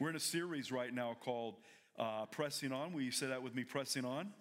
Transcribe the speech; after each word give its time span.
We're 0.00 0.10
in 0.10 0.16
a 0.16 0.20
series 0.20 0.70
right 0.70 0.94
now 0.94 1.16
called 1.18 1.56
uh, 1.98 2.26
Pressing 2.26 2.70
On. 2.70 2.92
Will 2.92 3.00
you 3.00 3.10
say 3.10 3.26
that 3.26 3.42
with 3.42 3.56
me? 3.56 3.64
Pressing 3.64 4.04
On. 4.04 4.32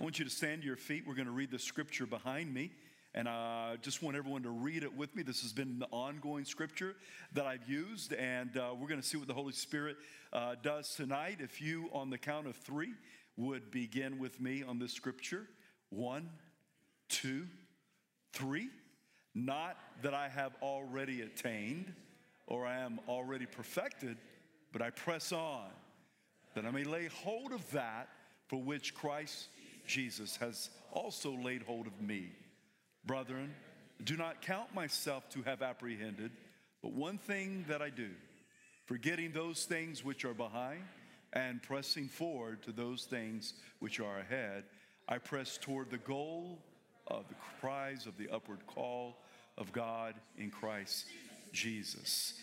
I 0.00 0.02
want 0.02 0.18
you 0.18 0.24
to 0.24 0.30
stand 0.30 0.62
to 0.62 0.66
your 0.66 0.76
feet. 0.76 1.04
We're 1.06 1.14
going 1.14 1.26
to 1.26 1.32
read 1.32 1.52
the 1.52 1.58
scripture 1.60 2.04
behind 2.04 2.52
me. 2.52 2.72
And 3.14 3.28
I 3.28 3.74
uh, 3.74 3.76
just 3.76 4.02
want 4.02 4.16
everyone 4.16 4.42
to 4.42 4.50
read 4.50 4.82
it 4.82 4.92
with 4.92 5.14
me. 5.14 5.22
This 5.22 5.42
has 5.42 5.52
been 5.52 5.78
the 5.78 5.86
ongoing 5.92 6.44
scripture 6.44 6.96
that 7.32 7.46
I've 7.46 7.68
used, 7.68 8.12
and 8.14 8.56
uh, 8.56 8.74
we're 8.76 8.88
going 8.88 9.00
to 9.00 9.06
see 9.06 9.16
what 9.16 9.28
the 9.28 9.34
Holy 9.34 9.52
Spirit 9.52 9.98
uh, 10.32 10.56
does 10.64 10.92
tonight. 10.96 11.36
If 11.38 11.60
you, 11.60 11.88
on 11.92 12.10
the 12.10 12.18
count 12.18 12.48
of 12.48 12.56
three, 12.56 12.94
would 13.36 13.70
begin 13.70 14.18
with 14.18 14.40
me 14.40 14.64
on 14.64 14.80
this 14.80 14.92
scripture 14.92 15.46
one, 15.90 16.28
two, 17.08 17.46
three. 18.32 18.68
Not 19.32 19.76
that 20.02 20.12
I 20.12 20.28
have 20.28 20.56
already 20.60 21.20
attained 21.20 21.94
or 22.48 22.66
I 22.66 22.78
am 22.78 22.98
already 23.08 23.46
perfected, 23.46 24.16
but 24.72 24.82
I 24.82 24.90
press 24.90 25.32
on 25.32 25.68
that 26.54 26.64
I 26.64 26.70
may 26.70 26.84
lay 26.84 27.06
hold 27.06 27.52
of 27.52 27.68
that 27.72 28.08
for 28.48 28.60
which 28.60 28.94
Christ 28.94 29.48
Jesus 29.86 30.36
has 30.36 30.70
also 30.92 31.32
laid 31.32 31.62
hold 31.62 31.86
of 31.86 32.00
me. 32.00 32.30
Brethren, 33.04 33.54
do 34.04 34.16
not 34.16 34.42
count 34.42 34.74
myself 34.74 35.28
to 35.30 35.42
have 35.42 35.62
apprehended, 35.62 36.32
but 36.82 36.92
one 36.92 37.18
thing 37.18 37.64
that 37.68 37.82
I 37.82 37.90
do, 37.90 38.10
forgetting 38.86 39.32
those 39.32 39.64
things 39.64 40.04
which 40.04 40.24
are 40.24 40.34
behind 40.34 40.82
and 41.32 41.62
pressing 41.62 42.08
forward 42.08 42.62
to 42.62 42.72
those 42.72 43.04
things 43.04 43.54
which 43.78 44.00
are 44.00 44.18
ahead, 44.18 44.64
I 45.08 45.18
press 45.18 45.58
toward 45.58 45.90
the 45.90 45.98
goal 45.98 46.58
of 47.06 47.28
the 47.28 47.34
prize 47.60 48.06
of 48.06 48.16
the 48.18 48.28
upward 48.30 48.66
call 48.66 49.16
of 49.58 49.72
God 49.72 50.14
in 50.36 50.50
Christ 50.50 51.06
Jesus. 51.52 52.34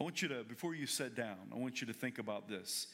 I 0.00 0.04
want 0.04 0.22
you 0.22 0.28
to, 0.28 0.44
before 0.44 0.74
you 0.74 0.86
sit 0.86 1.16
down, 1.16 1.36
I 1.52 1.56
want 1.56 1.80
you 1.80 1.86
to 1.88 1.92
think 1.92 2.18
about 2.18 2.48
this. 2.48 2.86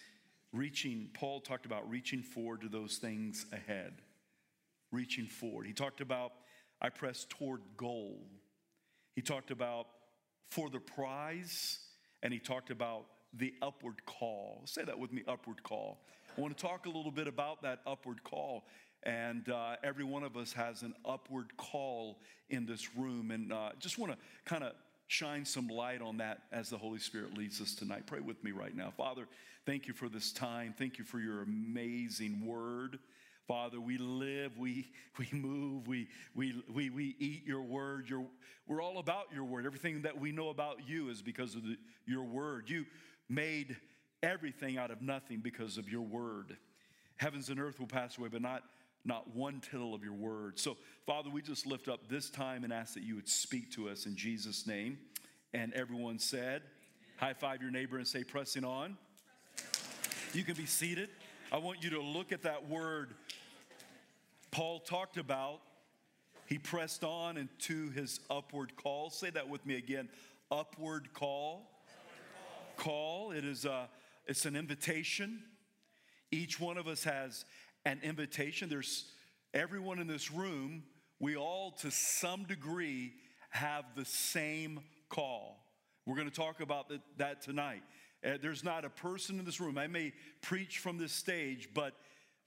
Reaching, 0.52 1.10
Paul 1.12 1.41
talked 1.41 1.66
about 1.66 1.88
reaching 1.91 2.22
forward 2.22 2.62
to 2.62 2.69
those 2.69 2.97
things 2.97 3.44
ahead. 3.52 4.00
Reaching 4.91 5.27
forward. 5.27 5.66
He 5.66 5.72
talked 5.72 6.00
about 6.00 6.32
I 6.80 6.91
press 6.91 7.27
toward 7.28 7.62
goal. 7.77 8.20
He 9.14 9.22
talked 9.22 9.50
about 9.50 9.86
for 10.50 10.69
the 10.69 10.80
prize, 10.80 11.78
and 12.22 12.32
he 12.32 12.38
talked 12.38 12.70
about 12.70 13.06
the 13.32 13.55
upward 13.62 14.05
call. 14.06 14.62
Say 14.64 14.84
that 14.84 14.98
with 14.98 15.12
me 15.12 15.22
upward 15.27 15.62
call. 15.62 16.00
I 16.36 16.41
want 16.41 16.56
to 16.56 16.62
talk 16.62 16.86
a 16.86 16.91
little 16.91 17.10
bit 17.10 17.27
about 17.27 17.62
that 17.62 17.80
upward 17.86 18.22
call. 18.22 18.64
And 19.02 19.48
uh, 19.48 19.77
every 19.82 20.05
one 20.05 20.22
of 20.22 20.36
us 20.36 20.52
has 20.52 20.82
an 20.82 20.94
upward 21.05 21.56
call 21.56 22.20
in 22.48 22.66
this 22.66 22.97
room. 22.97 23.30
And 23.30 23.52
uh, 23.52 23.70
just 23.78 23.98
want 23.98 24.12
to 24.12 24.19
kind 24.44 24.64
of 24.64 24.72
shine 25.06 25.44
some 25.44 25.69
light 25.69 26.02
on 26.02 26.19
that 26.19 26.42
as 26.52 26.70
the 26.70 26.78
Holy 26.78 26.98
Spirit 26.98 27.36
leads 27.36 27.60
us 27.60 27.74
tonight. 27.74 28.06
Pray 28.06 28.20
with 28.20 28.42
me 28.42 28.52
right 28.52 28.74
now. 28.74 28.92
Father, 28.97 29.27
thank 29.66 29.86
you 29.86 29.94
for 29.94 30.08
this 30.08 30.33
time. 30.33 30.74
Thank 30.77 30.98
you 30.98 31.05
for 31.05 31.19
your 31.19 31.42
amazing 31.42 32.44
word. 32.44 32.98
Father, 33.47 33.78
we 33.78 33.98
live, 33.98 34.56
we, 34.58 34.91
we 35.19 35.28
move, 35.32 35.86
we, 35.86 36.08
we, 36.34 36.62
we, 36.72 36.91
we 36.91 37.16
eat 37.19 37.47
your 37.47 37.62
word. 37.62 38.08
Your, 38.08 38.25
we're 38.66 38.82
all 38.82 38.98
about 38.98 39.27
your 39.32 39.44
word. 39.44 39.66
Everything 39.66 40.02
that 40.02 40.19
we 40.19 40.32
know 40.32 40.48
about 40.48 40.88
you 40.88 41.10
is 41.10 41.20
because 41.20 41.55
of 41.55 41.62
the, 41.62 41.77
your 42.06 42.25
word. 42.25 42.70
You 42.70 42.86
made 43.28 43.77
everything 44.22 44.78
out 44.78 44.91
of 44.91 45.02
nothing 45.02 45.41
because 45.41 45.77
of 45.77 45.88
your 45.88 46.02
word. 46.02 46.56
Heavens 47.16 47.50
and 47.50 47.60
earth 47.60 47.78
will 47.78 47.86
pass 47.86 48.19
away, 48.19 48.28
but 48.32 48.42
not, 48.42 48.62
not 49.05 49.34
one 49.34 49.60
tittle 49.60 49.94
of 49.94 50.02
your 50.02 50.14
word. 50.14 50.58
So, 50.58 50.77
Father, 51.06 51.30
we 51.30 51.42
just 51.42 51.66
lift 51.66 51.88
up 51.88 52.08
this 52.08 52.30
time 52.30 52.64
and 52.64 52.72
ask 52.72 52.94
that 52.94 53.02
you 53.02 53.14
would 53.16 53.28
speak 53.28 53.70
to 53.72 53.88
us 53.88 54.06
in 54.06 54.16
Jesus' 54.16 54.66
name. 54.66 54.98
And 55.52 55.72
everyone 55.74 56.19
said, 56.19 56.62
High 57.16 57.34
five 57.34 57.62
your 57.62 57.70
neighbor 57.70 57.98
and 57.98 58.06
say, 58.06 58.25
Pressing 58.25 58.64
on. 58.64 58.97
You 60.32 60.43
can 60.43 60.54
be 60.54 60.66
seated. 60.66 61.10
I 61.53 61.59
want 61.59 61.84
you 61.84 61.91
to 61.91 62.00
look 62.00 62.32
at 62.32 62.43
that 62.43 62.69
word 62.69 63.14
Paul 64.54 64.78
talked 64.78 65.16
about. 65.16 65.62
He 66.47 66.59
pressed 66.59 67.03
on 67.03 67.37
into 67.37 67.91
his 67.91 68.20
upward 68.31 68.76
call. 68.76 69.10
Say 69.10 69.31
that 69.31 69.48
with 69.48 69.66
me 69.66 69.76
again 69.76 70.09
upward 70.48 71.12
call. 71.12 71.69
Upward 72.76 72.76
call. 72.76 72.84
call. 72.84 73.31
It 73.32 73.44
is 73.44 73.64
a, 73.64 73.88
it's 74.28 74.47
an 74.47 74.54
invitation. 74.54 75.43
Each 76.31 76.60
one 76.60 76.78
of 76.78 76.87
us 76.87 77.03
has 77.03 77.44
an 77.84 78.00
invitation. 78.03 78.69
There's 78.69 79.06
everyone 79.53 79.99
in 79.99 80.06
this 80.06 80.31
room, 80.31 80.84
we 81.21 81.37
all 81.37 81.72
to 81.81 81.91
some 81.91 82.45
degree 82.45 83.12
have 83.50 83.84
the 83.97 84.05
same 84.05 84.81
call. 85.09 85.65
We're 86.06 86.17
going 86.17 86.28
to 86.28 86.34
talk 86.34 86.61
about 86.61 86.93
that 87.19 87.43
tonight. 87.43 87.83
Uh, 88.25 88.39
there's 88.41 88.65
not 88.65 88.84
a 88.84 88.91
person 88.91 89.39
in 89.39 89.44
this 89.44 89.61
room. 89.61 89.78
I 89.78 89.87
may 89.87 90.12
preach 90.41 90.78
from 90.78 90.99
this 90.99 91.12
stage, 91.12 91.69
but 91.75 91.94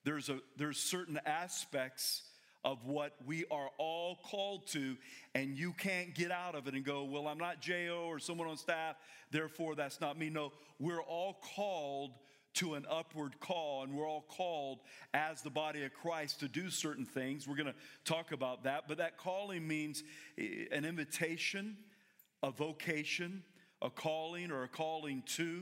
there's, 0.03 0.29
a, 0.29 0.39
there's 0.57 0.77
certain 0.77 1.19
aspects 1.25 2.23
of 2.63 2.85
what 2.85 3.13
we 3.25 3.45
are 3.51 3.69
all 3.77 4.17
called 4.23 4.67
to, 4.67 4.97
and 5.35 5.57
you 5.57 5.71
can't 5.73 6.13
get 6.13 6.31
out 6.31 6.55
of 6.55 6.67
it 6.67 6.73
and 6.73 6.83
go, 6.83 7.03
Well, 7.03 7.27
I'm 7.27 7.37
not 7.37 7.61
J.O. 7.61 8.07
or 8.07 8.19
someone 8.19 8.47
on 8.47 8.57
staff, 8.57 8.95
therefore 9.31 9.75
that's 9.75 10.01
not 10.01 10.17
me. 10.17 10.29
No, 10.29 10.51
we're 10.79 11.01
all 11.01 11.37
called 11.55 12.11
to 12.57 12.73
an 12.73 12.85
upward 12.89 13.39
call, 13.39 13.83
and 13.83 13.93
we're 13.93 14.07
all 14.07 14.25
called 14.27 14.79
as 15.13 15.41
the 15.43 15.49
body 15.49 15.83
of 15.83 15.93
Christ 15.93 16.39
to 16.39 16.47
do 16.47 16.71
certain 16.71 17.05
things. 17.05 17.47
We're 17.47 17.55
going 17.55 17.67
to 17.67 17.75
talk 18.03 18.31
about 18.31 18.63
that, 18.63 18.87
but 18.87 18.97
that 18.97 19.17
calling 19.17 19.67
means 19.67 20.03
eh, 20.39 20.65
an 20.71 20.83
invitation, 20.83 21.77
a 22.41 22.49
vocation, 22.49 23.43
a 23.81 23.91
calling, 23.91 24.51
or 24.51 24.63
a 24.63 24.67
calling 24.67 25.21
to 25.35 25.61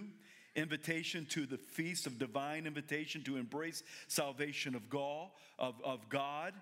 invitation 0.56 1.26
to 1.26 1.46
the 1.46 1.58
feast 1.58 2.08
of 2.08 2.18
divine 2.18 2.66
invitation 2.66 3.22
to 3.24 3.36
embrace 3.36 3.84
salvation 4.08 4.74
of 4.74 4.90
God, 4.90 5.28
of, 5.60 5.76
of 5.84 6.08
God. 6.08 6.54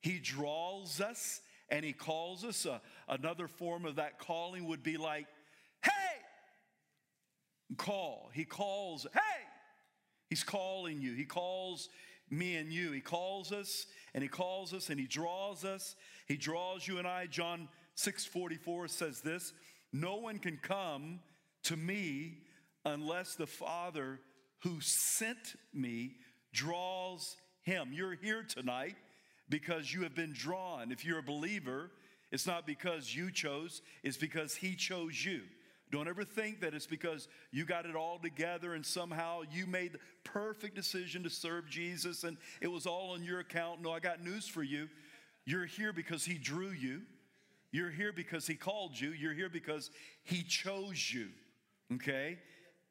He 0.00 0.20
draws 0.20 1.00
us 1.00 1.40
and 1.68 1.84
he 1.84 1.92
calls 1.92 2.44
us. 2.44 2.66
Uh, 2.66 2.78
another 3.08 3.48
form 3.48 3.84
of 3.84 3.96
that 3.96 4.20
calling 4.20 4.68
would 4.68 4.84
be 4.84 4.96
like, 4.96 5.26
hey, 5.82 5.90
call. 7.76 8.30
He 8.32 8.44
calls, 8.44 9.08
hey, 9.12 9.42
he's 10.32 10.42
calling 10.42 11.02
you. 11.02 11.12
He 11.12 11.26
calls 11.26 11.90
me 12.30 12.56
and 12.56 12.72
you. 12.72 12.92
He 12.92 13.02
calls 13.02 13.52
us 13.52 13.84
and 14.14 14.22
he 14.22 14.28
calls 14.30 14.72
us 14.72 14.88
and 14.88 14.98
he 14.98 15.06
draws 15.06 15.62
us. 15.62 15.94
He 16.26 16.38
draws 16.38 16.88
you 16.88 16.96
and 16.96 17.06
I. 17.06 17.26
John 17.26 17.68
6 17.96 18.24
44 18.24 18.88
says 18.88 19.20
this 19.20 19.52
No 19.92 20.16
one 20.16 20.38
can 20.38 20.56
come 20.56 21.20
to 21.64 21.76
me 21.76 22.38
unless 22.86 23.34
the 23.34 23.46
Father 23.46 24.20
who 24.62 24.80
sent 24.80 25.54
me 25.74 26.14
draws 26.54 27.36
him. 27.60 27.90
You're 27.92 28.14
here 28.14 28.42
tonight 28.42 28.96
because 29.50 29.92
you 29.92 30.02
have 30.04 30.14
been 30.14 30.32
drawn. 30.32 30.92
If 30.92 31.04
you're 31.04 31.18
a 31.18 31.22
believer, 31.22 31.90
it's 32.30 32.46
not 32.46 32.66
because 32.66 33.14
you 33.14 33.30
chose, 33.30 33.82
it's 34.02 34.16
because 34.16 34.54
he 34.54 34.76
chose 34.76 35.22
you. 35.22 35.42
Don't 35.92 36.08
ever 36.08 36.24
think 36.24 36.62
that 36.62 36.72
it's 36.72 36.86
because 36.86 37.28
you 37.50 37.66
got 37.66 37.84
it 37.84 37.94
all 37.94 38.18
together 38.18 38.72
and 38.72 38.84
somehow 38.84 39.42
you 39.52 39.66
made 39.66 39.92
the 39.92 39.98
perfect 40.24 40.74
decision 40.74 41.22
to 41.22 41.30
serve 41.30 41.68
Jesus 41.68 42.24
and 42.24 42.38
it 42.62 42.68
was 42.68 42.86
all 42.86 43.10
on 43.10 43.22
your 43.22 43.40
account. 43.40 43.82
No, 43.82 43.92
I 43.92 44.00
got 44.00 44.24
news 44.24 44.48
for 44.48 44.62
you. 44.62 44.88
You're 45.44 45.66
here 45.66 45.92
because 45.92 46.24
he 46.24 46.38
drew 46.38 46.70
you. 46.70 47.02
You're 47.72 47.90
here 47.90 48.10
because 48.10 48.46
he 48.46 48.54
called 48.54 48.98
you. 48.98 49.10
You're 49.10 49.34
here 49.34 49.50
because 49.50 49.90
he 50.24 50.42
chose 50.42 51.12
you. 51.12 51.28
Okay? 51.94 52.38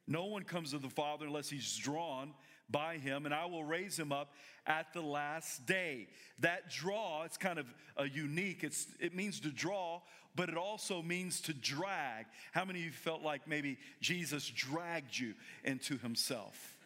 No 0.08 0.26
one 0.26 0.44
comes 0.44 0.72
to 0.72 0.78
the 0.78 0.90
Father 0.90 1.26
unless 1.26 1.50
he's 1.50 1.76
drawn 1.78 2.36
by 2.70 2.98
him, 2.98 3.26
and 3.26 3.34
I 3.34 3.46
will 3.46 3.64
raise 3.64 3.98
him 3.98 4.12
up 4.12 4.34
at 4.66 4.94
the 4.94 5.02
last 5.02 5.66
day. 5.66 6.08
That 6.40 6.70
draw, 6.70 7.24
it's 7.24 7.38
kind 7.38 7.60
of 7.60 7.66
a 7.98 8.08
unique. 8.08 8.64
It's, 8.64 8.88
it 9.00 9.16
means 9.16 9.40
to 9.42 9.50
draw, 9.50 10.02
but 10.36 10.50
it 10.50 10.58
also 10.58 11.02
means 11.02 11.42
to 11.42 11.54
drag. 11.54 12.26
How 12.52 12.66
many 12.66 12.80
of 12.80 12.86
you 12.86 12.92
felt 12.92 13.22
like 13.22 13.48
maybe 13.48 13.78
Jesus 14.00 14.48
dragged 14.50 15.18
you 15.18 15.34
into 15.64 15.98
himself? 15.98 16.78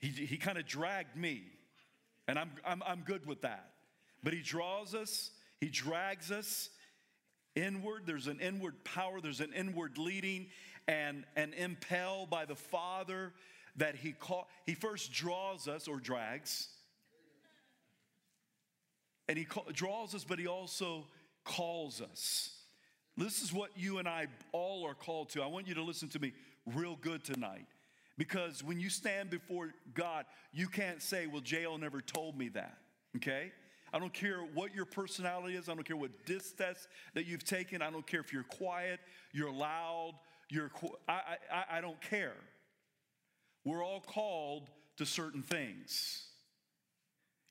He, 0.00 0.08
he 0.08 0.36
kind 0.36 0.58
of 0.58 0.66
dragged 0.66 1.16
me, 1.16 1.44
and 2.28 2.38
I'm, 2.38 2.50
I'm, 2.64 2.82
I'm 2.86 3.00
good 3.00 3.26
with 3.26 3.42
that. 3.42 3.70
But 4.22 4.34
he 4.34 4.40
draws 4.40 4.94
us, 4.94 5.30
he 5.60 5.68
drags 5.68 6.30
us, 6.30 6.68
inward 7.54 8.02
there's 8.06 8.26
an 8.26 8.40
inward 8.40 8.82
power 8.84 9.20
there's 9.20 9.40
an 9.40 9.52
inward 9.54 9.96
leading 9.98 10.46
and 10.88 11.24
and 11.36 11.54
impelled 11.54 12.28
by 12.28 12.44
the 12.44 12.54
father 12.54 13.32
that 13.76 13.94
he 13.94 14.12
call 14.12 14.48
he 14.66 14.74
first 14.74 15.12
draws 15.12 15.68
us 15.68 15.86
or 15.86 15.98
drags 15.98 16.68
and 19.28 19.38
he 19.38 19.44
call, 19.44 19.64
draws 19.72 20.14
us 20.14 20.24
but 20.24 20.38
he 20.38 20.46
also 20.46 21.06
calls 21.44 22.00
us 22.00 22.50
this 23.16 23.42
is 23.42 23.52
what 23.52 23.70
you 23.76 23.98
and 23.98 24.08
i 24.08 24.26
all 24.52 24.86
are 24.86 24.94
called 24.94 25.28
to 25.28 25.42
i 25.42 25.46
want 25.46 25.66
you 25.66 25.74
to 25.74 25.82
listen 25.82 26.08
to 26.08 26.18
me 26.18 26.32
real 26.74 26.96
good 27.00 27.24
tonight 27.24 27.66
because 28.16 28.62
when 28.62 28.80
you 28.80 28.88
stand 28.88 29.30
before 29.30 29.70
god 29.94 30.24
you 30.52 30.68
can't 30.68 31.02
say 31.02 31.26
well 31.26 31.40
J.O. 31.40 31.76
never 31.76 32.00
told 32.00 32.36
me 32.36 32.48
that 32.48 32.78
okay 33.16 33.52
I 33.94 34.00
don't 34.00 34.12
care 34.12 34.40
what 34.54 34.74
your 34.74 34.86
personality 34.86 35.54
is. 35.54 35.68
I 35.68 35.74
don't 35.74 35.84
care 35.84 35.96
what 35.96 36.10
test 36.26 36.58
that 37.14 37.26
you've 37.26 37.44
taken. 37.44 37.80
I 37.80 37.92
don't 37.92 38.04
care 38.04 38.18
if 38.18 38.32
you're 38.32 38.42
quiet, 38.42 38.98
you're 39.32 39.52
loud, 39.52 40.14
your, 40.50 40.72
I, 41.08 41.36
I, 41.52 41.78
I 41.78 41.80
don't 41.80 42.00
care. 42.00 42.34
We're 43.64 43.84
all 43.84 44.00
called 44.00 44.68
to 44.96 45.06
certain 45.06 45.42
things. 45.42 46.26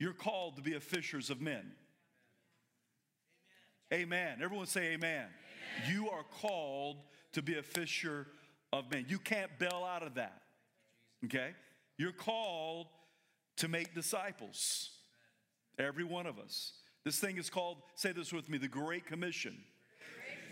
You're 0.03 0.11
called 0.11 0.57
to 0.57 0.61
be 0.61 0.73
a 0.73 0.81
fishers 0.81 1.29
of 1.29 1.39
men. 1.39 1.63
Amen. 3.93 4.03
amen. 4.03 4.39
Everyone 4.43 4.65
say 4.65 4.87
amen. 4.87 5.27
amen. 5.79 5.95
You 5.95 6.09
are 6.09 6.25
called 6.41 6.97
to 7.31 7.41
be 7.41 7.57
a 7.57 7.63
fisher 7.63 8.27
of 8.73 8.91
men. 8.91 9.05
You 9.07 9.17
can't 9.17 9.57
bail 9.59 9.87
out 9.89 10.03
of 10.03 10.15
that. 10.15 10.41
Okay? 11.23 11.51
You're 11.97 12.11
called 12.11 12.87
to 13.55 13.69
make 13.69 13.95
disciples. 13.95 14.89
Every 15.79 16.03
one 16.03 16.25
of 16.25 16.37
us. 16.37 16.73
This 17.05 17.17
thing 17.17 17.37
is 17.37 17.49
called, 17.49 17.77
say 17.95 18.11
this 18.11 18.33
with 18.33 18.49
me, 18.49 18.57
the 18.57 18.67
Great 18.67 19.05
Commission. 19.05 19.55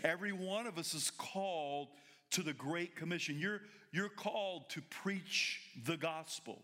Every 0.02 0.32
one 0.32 0.66
of 0.66 0.78
us 0.78 0.94
is 0.94 1.10
called 1.10 1.88
to 2.30 2.42
the 2.42 2.54
Great 2.54 2.96
Commission. 2.96 3.38
You're, 3.38 3.60
you're 3.92 4.08
called 4.08 4.70
to 4.70 4.80
preach 4.80 5.60
the 5.84 5.98
gospel. 5.98 6.62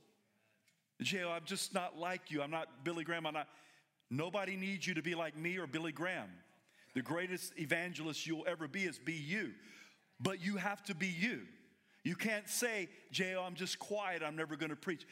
J.O., 1.03 1.31
I'm 1.31 1.45
just 1.45 1.75
not 1.75 1.97
like 1.99 2.31
you. 2.31 2.43
I'm 2.43 2.51
not 2.51 2.85
Billy 2.85 3.05
Graham. 3.05 3.27
I'm 3.27 3.35
not. 3.35 3.49
Nobody 4.11 4.57
needs 4.57 4.87
you 4.87 4.95
to 4.95 5.03
be 5.03 5.15
like 5.15 5.37
me 5.37 5.59
or 5.59 5.67
Billy 5.67 5.93
Graham. 5.93 6.29
The 6.95 7.03
greatest 7.03 7.53
evangelist 7.57 8.27
you'll 8.27 8.47
ever 8.49 8.67
be 8.67 8.85
is 8.85 8.99
be 8.99 9.13
you. 9.13 9.53
But 10.21 10.43
you 10.45 10.57
have 10.57 10.83
to 10.85 10.95
be 10.95 11.07
you. 11.07 11.43
You 12.03 12.17
can't 12.17 12.49
say, 12.49 12.89
J.O., 13.13 13.43
I'm 13.43 13.55
just 13.55 13.79
quiet. 13.79 14.23
I'm 14.25 14.35
never 14.35 14.57
going 14.57 14.71
to 14.71 14.77
preach. 14.77 15.07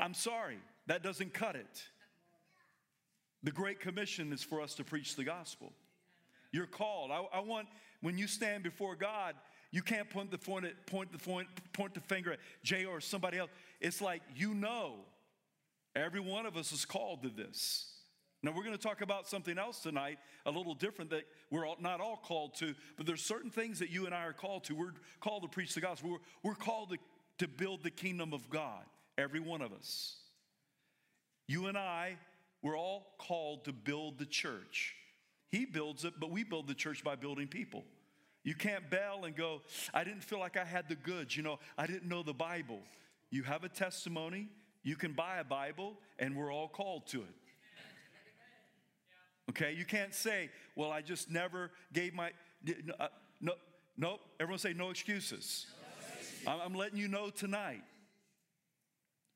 I'm 0.00 0.14
sorry. 0.14 0.58
That 0.86 1.02
doesn't 1.02 1.34
cut 1.34 1.54
it. 1.54 1.84
The 3.42 3.52
Great 3.52 3.78
Commission 3.78 4.32
is 4.32 4.42
for 4.42 4.60
us 4.60 4.74
to 4.74 4.84
preach 4.84 5.14
the 5.14 5.24
gospel. 5.24 5.72
You're 6.50 6.66
called. 6.66 7.10
I, 7.10 7.24
I 7.32 7.40
want, 7.40 7.68
when 8.00 8.18
you 8.18 8.26
stand 8.26 8.62
before 8.62 8.96
God, 8.96 9.34
you 9.70 9.82
can't 9.82 10.08
point 10.08 10.30
the, 10.30 10.38
point, 10.38 10.64
point, 10.86 11.12
the, 11.12 11.18
point, 11.18 11.46
point 11.72 11.94
the 11.94 12.00
finger 12.00 12.32
at 12.32 12.38
Jay 12.62 12.86
or 12.86 13.00
somebody 13.00 13.38
else. 13.38 13.50
It's 13.80 14.00
like 14.00 14.22
you 14.34 14.54
know, 14.54 14.96
every 15.94 16.20
one 16.20 16.46
of 16.46 16.56
us 16.56 16.72
is 16.72 16.84
called 16.84 17.22
to 17.22 17.28
this. 17.28 17.92
Now, 18.42 18.52
we're 18.52 18.62
going 18.62 18.76
to 18.76 18.82
talk 18.82 19.00
about 19.00 19.26
something 19.26 19.58
else 19.58 19.80
tonight, 19.80 20.18
a 20.46 20.50
little 20.50 20.74
different 20.74 21.10
that 21.10 21.24
we're 21.50 21.66
all, 21.66 21.76
not 21.80 22.00
all 22.00 22.16
called 22.16 22.54
to, 22.56 22.74
but 22.96 23.04
there's 23.04 23.22
certain 23.22 23.50
things 23.50 23.80
that 23.80 23.90
you 23.90 24.06
and 24.06 24.14
I 24.14 24.24
are 24.24 24.32
called 24.32 24.64
to. 24.64 24.76
We're 24.76 24.92
called 25.18 25.42
to 25.42 25.48
preach 25.48 25.74
the 25.74 25.80
gospel, 25.80 26.10
we're, 26.10 26.18
we're 26.50 26.54
called 26.54 26.90
to, 26.90 26.98
to 27.38 27.48
build 27.48 27.82
the 27.82 27.90
kingdom 27.90 28.32
of 28.32 28.48
God, 28.48 28.84
every 29.16 29.40
one 29.40 29.60
of 29.60 29.72
us. 29.72 30.16
You 31.48 31.66
and 31.66 31.76
I, 31.76 32.16
we're 32.62 32.78
all 32.78 33.14
called 33.18 33.64
to 33.64 33.72
build 33.72 34.18
the 34.18 34.26
church. 34.26 34.94
He 35.50 35.64
builds 35.64 36.04
it, 36.04 36.14
but 36.20 36.30
we 36.30 36.44
build 36.44 36.68
the 36.68 36.74
church 36.74 37.02
by 37.02 37.16
building 37.16 37.48
people. 37.48 37.84
You 38.44 38.54
can't 38.54 38.88
bail 38.88 39.24
and 39.24 39.34
go, 39.34 39.62
I 39.92 40.04
didn't 40.04 40.22
feel 40.22 40.38
like 40.38 40.56
I 40.56 40.64
had 40.64 40.88
the 40.88 40.94
goods. 40.94 41.36
You 41.36 41.42
know, 41.42 41.58
I 41.76 41.86
didn't 41.86 42.08
know 42.08 42.22
the 42.22 42.34
Bible. 42.34 42.80
You 43.30 43.42
have 43.42 43.64
a 43.64 43.68
testimony, 43.68 44.48
you 44.82 44.96
can 44.96 45.12
buy 45.12 45.38
a 45.38 45.44
Bible, 45.44 45.94
and 46.18 46.36
we're 46.36 46.52
all 46.52 46.68
called 46.68 47.06
to 47.08 47.18
it. 47.18 47.34
Okay, 49.50 49.74
you 49.76 49.84
can't 49.84 50.14
say, 50.14 50.50
well, 50.76 50.90
I 50.90 51.00
just 51.00 51.30
never 51.30 51.70
gave 51.92 52.14
my, 52.14 52.32
uh, 53.00 53.08
no, 53.40 53.54
no, 53.96 54.18
everyone 54.38 54.58
say 54.58 54.74
no 54.74 54.90
excuses. 54.90 55.66
No 55.70 56.10
excuses. 56.10 56.46
I'm 56.46 56.74
letting 56.74 56.98
you 56.98 57.08
know 57.08 57.30
tonight. 57.30 57.82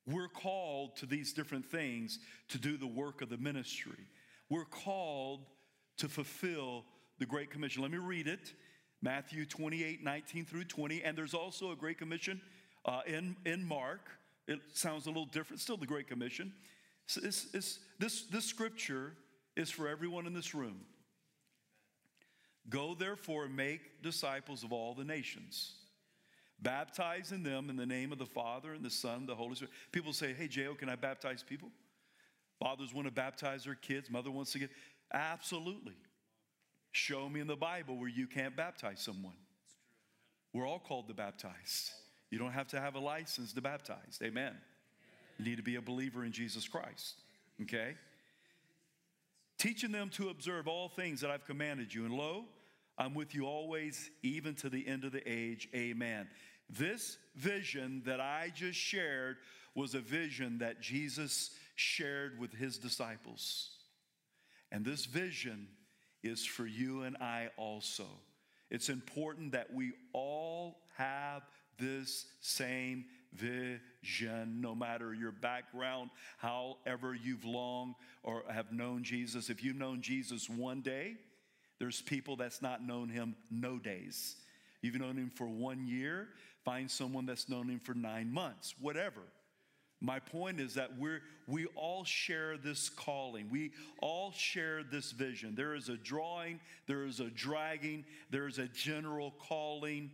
We're 0.07 0.29
called 0.29 0.97
to 0.97 1.07
these 1.07 1.33
different 1.33 1.65
things 1.65 2.19
to 2.49 2.59
do 2.59 2.77
the 2.77 2.87
work 2.87 3.23
of 3.23 3.29
the 3.29 3.39
ministry. 3.39 4.07
We're 4.49 4.65
called 4.65 5.47
to 5.99 6.09
fulfill 6.09 6.85
the 7.19 7.27
Great 7.27 7.51
Commission. 7.51 7.83
Let 7.83 7.93
me 7.93 7.99
read 7.99 8.27
it 8.27 8.53
Matthew 9.01 9.47
28 9.47 10.03
19 10.03 10.45
through 10.45 10.65
20. 10.65 11.03
And 11.03 11.17
there's 11.17 11.35
also 11.35 11.71
a 11.71 11.77
Great 11.77 11.99
Commission 11.99 12.41
uh, 12.85 13.01
in, 13.07 13.37
in 13.45 13.67
Mark. 13.67 14.09
It 14.49 14.61
sounds 14.75 15.07
a 15.07 15.11
little 15.11 15.27
different, 15.27 15.61
still 15.61 15.77
the 15.77 15.87
Great 15.87 16.09
Commission. 16.09 16.53
It's, 17.17 17.47
it's, 17.53 17.79
this, 17.99 18.25
this 18.25 18.45
scripture 18.45 19.13
is 19.57 19.71
for 19.71 19.89
everyone 19.89 20.27
in 20.27 20.35
this 20.35 20.55
room. 20.55 20.81
Go 22.69 22.95
therefore 22.95 23.45
and 23.45 23.57
make 23.57 24.03
disciples 24.03 24.63
of 24.63 24.73
all 24.73 24.95
the 24.95 25.05
nations, 25.05 25.75
baptizing 26.61 27.43
them 27.43 27.71
in 27.71 27.77
the 27.77 27.87
name 27.87 28.13
of 28.13 28.19
the 28.19 28.27
Father 28.27 28.73
and 28.73 28.85
the 28.85 28.91
Son 28.91 29.21
and 29.21 29.29
the 29.29 29.35
Holy 29.35 29.55
Spirit. 29.57 29.73
People 29.91 30.13
say, 30.13 30.33
Hey, 30.33 30.49
J.O., 30.49 30.75
can 30.75 30.89
I 30.89 30.97
baptize 30.97 31.43
people? 31.43 31.71
Fathers 32.61 32.95
want 32.95 33.09
to 33.09 33.13
baptize 33.13 33.65
their 33.65 33.75
kids, 33.75 34.11
mother 34.11 34.31
wants 34.31 34.53
to 34.53 34.61
get. 34.61 34.71
Absolutely. 35.13 35.97
Show 36.93 37.29
me 37.29 37.41
in 37.41 37.47
the 37.47 37.57
Bible 37.57 37.97
where 37.97 38.09
you 38.09 38.27
can't 38.27 38.55
baptize 38.55 39.01
someone. 39.01 39.35
We're 40.53 40.67
all 40.67 40.79
called 40.79 41.09
to 41.09 41.15
baptize. 41.15 41.93
You 42.33 42.39
don't 42.39 42.53
have 42.53 42.69
to 42.69 42.81
have 42.81 42.95
a 42.95 42.99
license 42.99 43.53
to 43.53 43.61
baptize. 43.61 44.19
Amen. 44.23 44.55
You 45.39 45.45
need 45.45 45.59
to 45.59 45.63
be 45.63 45.77
a 45.77 45.83
believer 45.83 46.25
in 46.25 46.33
Jesus 46.33 46.67
Christ. 46.67 47.21
Okay? 47.61 47.95
Teaching 49.59 49.93
them 49.93 50.09
to 50.15 50.31
observe 50.31 50.67
all 50.67 50.89
things 50.89 51.21
that 51.21 51.31
I've 51.31 51.45
commanded 51.45 51.93
you. 51.93 52.07
And 52.07 52.15
lo, 52.15 52.47
I'm 52.97 53.13
with 53.13 53.35
you 53.35 53.45
always, 53.45 54.11
even 54.23 54.55
to 54.57 54.71
the 54.71 54.89
end 54.89 55.05
of 55.05 55.13
the 55.13 55.23
age. 55.31 55.69
Amen. 55.75 56.27
This 56.71 57.19
vision 57.37 58.01
that 58.07 58.19
I 58.19 58.51
just 58.55 58.79
shared 58.79 59.37
was 59.75 59.95
a 59.95 60.01
vision 60.01 60.57
that 60.61 60.81
Jesus 60.81 61.51
shared 61.75 62.41
with 62.41 62.55
his 62.55 62.79
disciples. 62.79 63.73
And 64.71 64.87
this 64.87 65.05
vision 65.05 65.69
is 66.23 66.47
for 66.47 66.65
you 66.65 67.03
and 67.03 67.15
I 67.19 67.51
also. 67.59 68.07
It's 68.71 68.89
important 68.89 69.53
that 69.53 69.71
we 69.75 69.93
all 70.15 70.79
have 70.97 71.43
this 71.83 72.27
same 72.41 73.05
vision, 73.35 74.61
no 74.61 74.75
matter 74.75 75.13
your 75.15 75.33
background, 75.33 76.11
however 76.39 77.15
you've 77.15 77.45
long 77.45 77.95
or 78.23 78.45
have 78.49 78.73
known 78.73 79.03
Jesus. 79.03 79.51
If 79.51 79.65
you've 79.65 79.77
known 79.77 80.01
Jesus 80.01 80.49
one 80.49 80.81
day, 80.81 81.17
there's 81.79 82.01
people 82.01 82.37
that's 82.37 82.63
not 82.63 82.87
known 82.87 83.09
him 83.09 83.35
no 83.51 83.79
days. 83.79 84.37
You've 84.83 85.01
known 85.01 85.17
him 85.17 85.31
for 85.31 85.47
one 85.47 85.87
year, 85.87 86.29
find 86.65 86.91
someone 86.91 87.27
that's 87.27 87.49
known 87.49 87.69
him 87.69 87.81
for 87.81 87.95
nine 87.95 88.33
months, 88.33 88.75
whatever. 88.81 89.23
My 90.01 90.19
point 90.19 90.61
is 90.61 90.75
that 90.75 90.99
we're, 90.99 91.23
we 91.47 91.67
all 91.77 92.03
share 92.03 92.57
this 92.57 92.89
calling. 92.89 93.49
We 93.51 93.71
all 94.01 94.33
share 94.33 94.83
this 94.83 95.13
vision. 95.13 95.55
There 95.55 95.77
is 95.77 95.89
a 95.89 95.97
drawing, 95.97 96.59
there 96.89 97.05
is 97.05 97.21
a 97.21 97.31
dragging, 97.31 98.05
there 98.29 98.49
is 98.49 98.59
a 98.59 98.67
general 98.67 99.33
calling. 99.39 100.11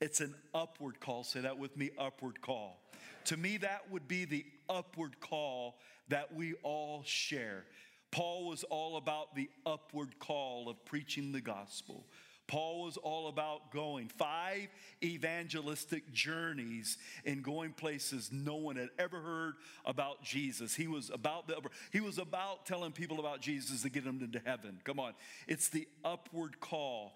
It's 0.00 0.20
an 0.20 0.34
upward 0.54 1.00
call. 1.00 1.24
Say 1.24 1.40
that 1.40 1.58
with 1.58 1.76
me 1.76 1.90
upward 1.98 2.40
call. 2.40 2.80
To 3.26 3.36
me, 3.36 3.58
that 3.58 3.90
would 3.90 4.08
be 4.08 4.24
the 4.24 4.44
upward 4.68 5.20
call 5.20 5.76
that 6.08 6.34
we 6.34 6.54
all 6.62 7.02
share. 7.04 7.64
Paul 8.10 8.46
was 8.46 8.64
all 8.64 8.96
about 8.96 9.34
the 9.34 9.48
upward 9.64 10.18
call 10.18 10.68
of 10.68 10.84
preaching 10.84 11.32
the 11.32 11.40
gospel. 11.40 12.06
Paul 12.50 12.82
was 12.82 12.96
all 12.96 13.28
about 13.28 13.70
going 13.70 14.08
five 14.08 14.66
evangelistic 15.04 16.12
journeys 16.12 16.98
and 17.24 17.44
going 17.44 17.72
places 17.72 18.30
no 18.32 18.56
one 18.56 18.74
had 18.74 18.88
ever 18.98 19.20
heard 19.20 19.54
about 19.84 20.24
Jesus. 20.24 20.74
He 20.74 20.88
was 20.88 21.10
about 21.10 21.46
the 21.46 21.60
he 21.92 22.00
was 22.00 22.18
about 22.18 22.66
telling 22.66 22.90
people 22.90 23.20
about 23.20 23.40
Jesus 23.40 23.82
to 23.82 23.88
get 23.88 24.04
them 24.04 24.18
into 24.20 24.40
heaven. 24.44 24.80
Come 24.82 24.98
on. 24.98 25.12
It's 25.46 25.68
the 25.68 25.86
upward 26.04 26.58
call. 26.58 27.12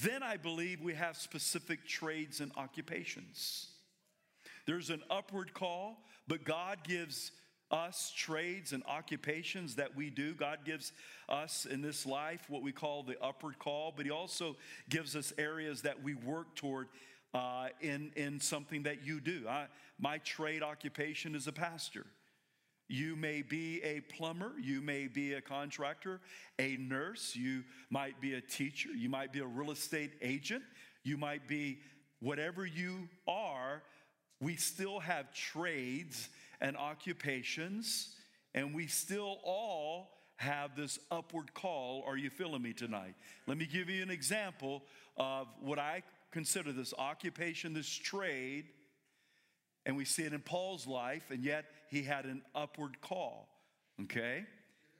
Then 0.00 0.22
I 0.22 0.36
believe 0.36 0.80
we 0.80 0.94
have 0.94 1.16
specific 1.16 1.86
trades 1.86 2.40
and 2.40 2.50
occupations. 2.56 3.68
There's 4.66 4.90
an 4.90 5.02
upward 5.10 5.52
call, 5.52 5.98
but 6.26 6.44
God 6.44 6.78
gives 6.84 7.32
us 7.70 8.12
trades 8.14 8.72
and 8.72 8.82
occupations 8.86 9.76
that 9.76 9.96
we 9.96 10.10
do. 10.10 10.34
God 10.34 10.60
gives 10.64 10.92
us 11.28 11.66
in 11.66 11.80
this 11.80 12.06
life 12.06 12.48
what 12.48 12.62
we 12.62 12.72
call 12.72 13.02
the 13.02 13.20
upward 13.20 13.58
call, 13.58 13.92
but 13.96 14.04
He 14.04 14.12
also 14.12 14.56
gives 14.88 15.16
us 15.16 15.32
areas 15.38 15.82
that 15.82 16.02
we 16.02 16.14
work 16.14 16.54
toward 16.54 16.88
uh, 17.34 17.68
in, 17.80 18.12
in 18.14 18.40
something 18.40 18.82
that 18.82 19.04
you 19.06 19.20
do. 19.20 19.46
I, 19.48 19.66
my 19.98 20.18
trade 20.18 20.62
occupation 20.62 21.34
is 21.34 21.46
a 21.46 21.52
pastor. 21.52 22.06
You 22.92 23.16
may 23.16 23.40
be 23.40 23.82
a 23.82 24.00
plumber, 24.00 24.52
you 24.60 24.82
may 24.82 25.06
be 25.06 25.32
a 25.32 25.40
contractor, 25.40 26.20
a 26.58 26.76
nurse, 26.76 27.34
you 27.34 27.64
might 27.88 28.20
be 28.20 28.34
a 28.34 28.40
teacher, 28.42 28.90
you 28.90 29.08
might 29.08 29.32
be 29.32 29.38
a 29.38 29.46
real 29.46 29.70
estate 29.70 30.10
agent, 30.20 30.62
you 31.02 31.16
might 31.16 31.48
be 31.48 31.78
whatever 32.20 32.66
you 32.66 33.08
are. 33.26 33.82
We 34.42 34.56
still 34.56 35.00
have 35.00 35.32
trades 35.32 36.28
and 36.60 36.76
occupations, 36.76 38.14
and 38.54 38.74
we 38.74 38.88
still 38.88 39.38
all 39.42 40.10
have 40.36 40.76
this 40.76 40.98
upward 41.10 41.54
call. 41.54 42.04
Are 42.06 42.18
you 42.18 42.28
feeling 42.28 42.60
me 42.60 42.74
tonight? 42.74 43.14
Let 43.46 43.56
me 43.56 43.64
give 43.64 43.88
you 43.88 44.02
an 44.02 44.10
example 44.10 44.82
of 45.16 45.46
what 45.62 45.78
I 45.78 46.02
consider 46.30 46.72
this 46.72 46.92
occupation, 46.98 47.72
this 47.72 47.88
trade, 47.88 48.66
and 49.84 49.96
we 49.96 50.04
see 50.04 50.22
it 50.22 50.32
in 50.32 50.40
Paul's 50.40 50.86
life, 50.86 51.24
and 51.30 51.42
yet 51.42 51.64
he 51.88 52.02
had 52.02 52.24
an 52.24 52.42
upward 52.54 53.00
call. 53.00 53.48
Okay? 54.02 54.44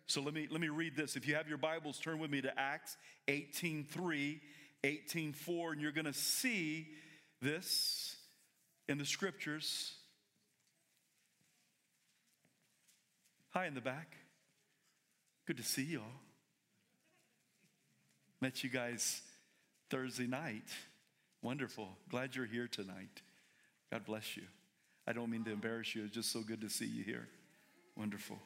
So 0.06 0.20
let 0.20 0.34
me 0.34 0.48
let 0.50 0.60
me 0.60 0.68
read 0.68 0.96
this. 0.96 1.16
If 1.16 1.26
you 1.26 1.36
have 1.36 1.48
your 1.48 1.58
Bibles, 1.58 1.98
turn 1.98 2.18
with 2.18 2.30
me 2.30 2.40
to 2.42 2.58
Acts 2.58 2.96
18:3 3.28 4.40
18:4 4.84 5.72
and 5.72 5.80
you're 5.80 5.92
to 6.04 6.12
see 6.12 6.88
this 7.40 8.16
in 8.88 8.98
the 8.98 9.06
scriptures. 9.06 9.94
Hi 13.50 13.66
in 13.66 13.74
the 13.74 13.80
back. 13.80 14.16
Good 15.46 15.58
to 15.58 15.62
see 15.62 15.82
y'all. 15.82 16.02
Met 18.40 18.64
you 18.64 18.70
guys 18.70 19.22
Thursday 19.88 20.26
night. 20.26 20.68
Wonderful. 21.42 21.96
Glad 22.08 22.34
you're 22.34 22.46
here 22.46 22.68
tonight. 22.68 23.22
God 23.90 24.04
bless 24.04 24.36
you. 24.36 24.44
I 25.06 25.12
don't 25.12 25.30
mean 25.30 25.44
to 25.44 25.50
embarrass 25.50 25.94
you. 25.94 26.04
It's 26.04 26.14
just 26.14 26.30
so 26.30 26.40
good 26.40 26.60
to 26.60 26.68
see 26.68 26.86
you 26.86 27.02
here. 27.02 27.28
Wonderful. 27.96 28.38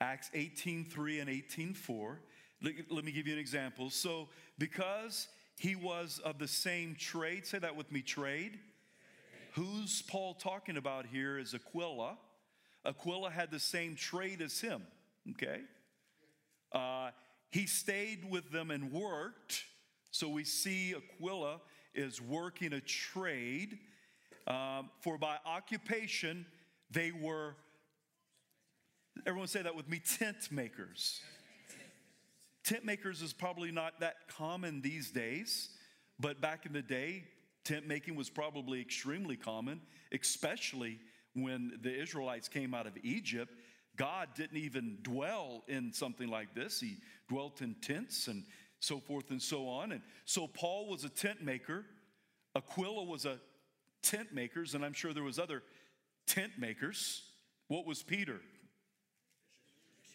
Acts 0.00 0.30
18:3 0.34 1.20
and 1.20 1.30
18:4. 1.30 2.20
Let 2.60 3.04
me 3.04 3.12
give 3.12 3.26
you 3.26 3.32
an 3.32 3.38
example. 3.38 3.90
So, 3.90 4.28
because 4.58 5.28
he 5.58 5.74
was 5.74 6.18
of 6.20 6.38
the 6.38 6.48
same 6.48 6.94
trade, 6.96 7.46
say 7.46 7.58
that 7.58 7.76
with 7.76 7.90
me, 7.90 8.02
trade. 8.02 8.58
Who's 9.52 10.02
Paul 10.02 10.34
talking 10.34 10.76
about 10.76 11.06
here 11.06 11.38
is 11.38 11.54
Aquila. 11.54 12.18
Aquila 12.84 13.30
had 13.30 13.50
the 13.50 13.58
same 13.58 13.96
trade 13.96 14.42
as 14.42 14.60
him, 14.60 14.86
okay? 15.30 15.62
Uh, 16.72 17.10
he 17.50 17.66
stayed 17.66 18.30
with 18.30 18.50
them 18.50 18.70
and 18.70 18.92
worked. 18.92 19.64
So 20.10 20.28
we 20.28 20.44
see 20.44 20.94
Aquila 20.94 21.60
is 21.96 22.20
working 22.20 22.72
a 22.72 22.80
trade. 22.80 23.78
Um, 24.46 24.90
for 25.00 25.18
by 25.18 25.38
occupation, 25.44 26.46
they 26.90 27.10
were, 27.10 27.56
everyone 29.26 29.48
say 29.48 29.62
that 29.62 29.74
with 29.74 29.88
me, 29.88 30.00
tent 30.18 30.52
makers. 30.52 31.20
Tent 32.64 32.84
makers 32.84 33.22
is 33.22 33.32
probably 33.32 33.70
not 33.70 34.00
that 34.00 34.28
common 34.28 34.80
these 34.82 35.10
days, 35.10 35.70
but 36.20 36.40
back 36.40 36.66
in 36.66 36.72
the 36.72 36.82
day, 36.82 37.24
tent 37.64 37.86
making 37.86 38.14
was 38.14 38.30
probably 38.30 38.80
extremely 38.80 39.36
common, 39.36 39.80
especially 40.12 40.98
when 41.34 41.78
the 41.82 41.94
Israelites 41.94 42.48
came 42.48 42.74
out 42.74 42.86
of 42.86 42.92
Egypt. 43.02 43.52
God 43.96 44.28
didn't 44.34 44.58
even 44.58 44.98
dwell 45.02 45.64
in 45.68 45.92
something 45.92 46.28
like 46.28 46.54
this. 46.54 46.80
He 46.80 46.98
dwelt 47.28 47.62
in 47.62 47.74
tents 47.82 48.28
and 48.28 48.44
so 48.80 49.00
forth 49.00 49.30
and 49.30 49.40
so 49.40 49.68
on. 49.68 49.92
And 49.92 50.02
so 50.24 50.46
Paul 50.46 50.88
was 50.88 51.04
a 51.04 51.08
tent 51.08 51.42
maker. 51.42 51.84
Aquila 52.54 53.04
was 53.04 53.24
a 53.24 53.38
tent 54.02 54.32
makers, 54.32 54.74
and 54.74 54.84
I'm 54.84 54.92
sure 54.92 55.12
there 55.12 55.22
was 55.22 55.38
other 55.38 55.62
tent 56.26 56.52
makers. 56.58 57.22
What 57.68 57.86
was 57.86 58.02
Peter? 58.02 58.40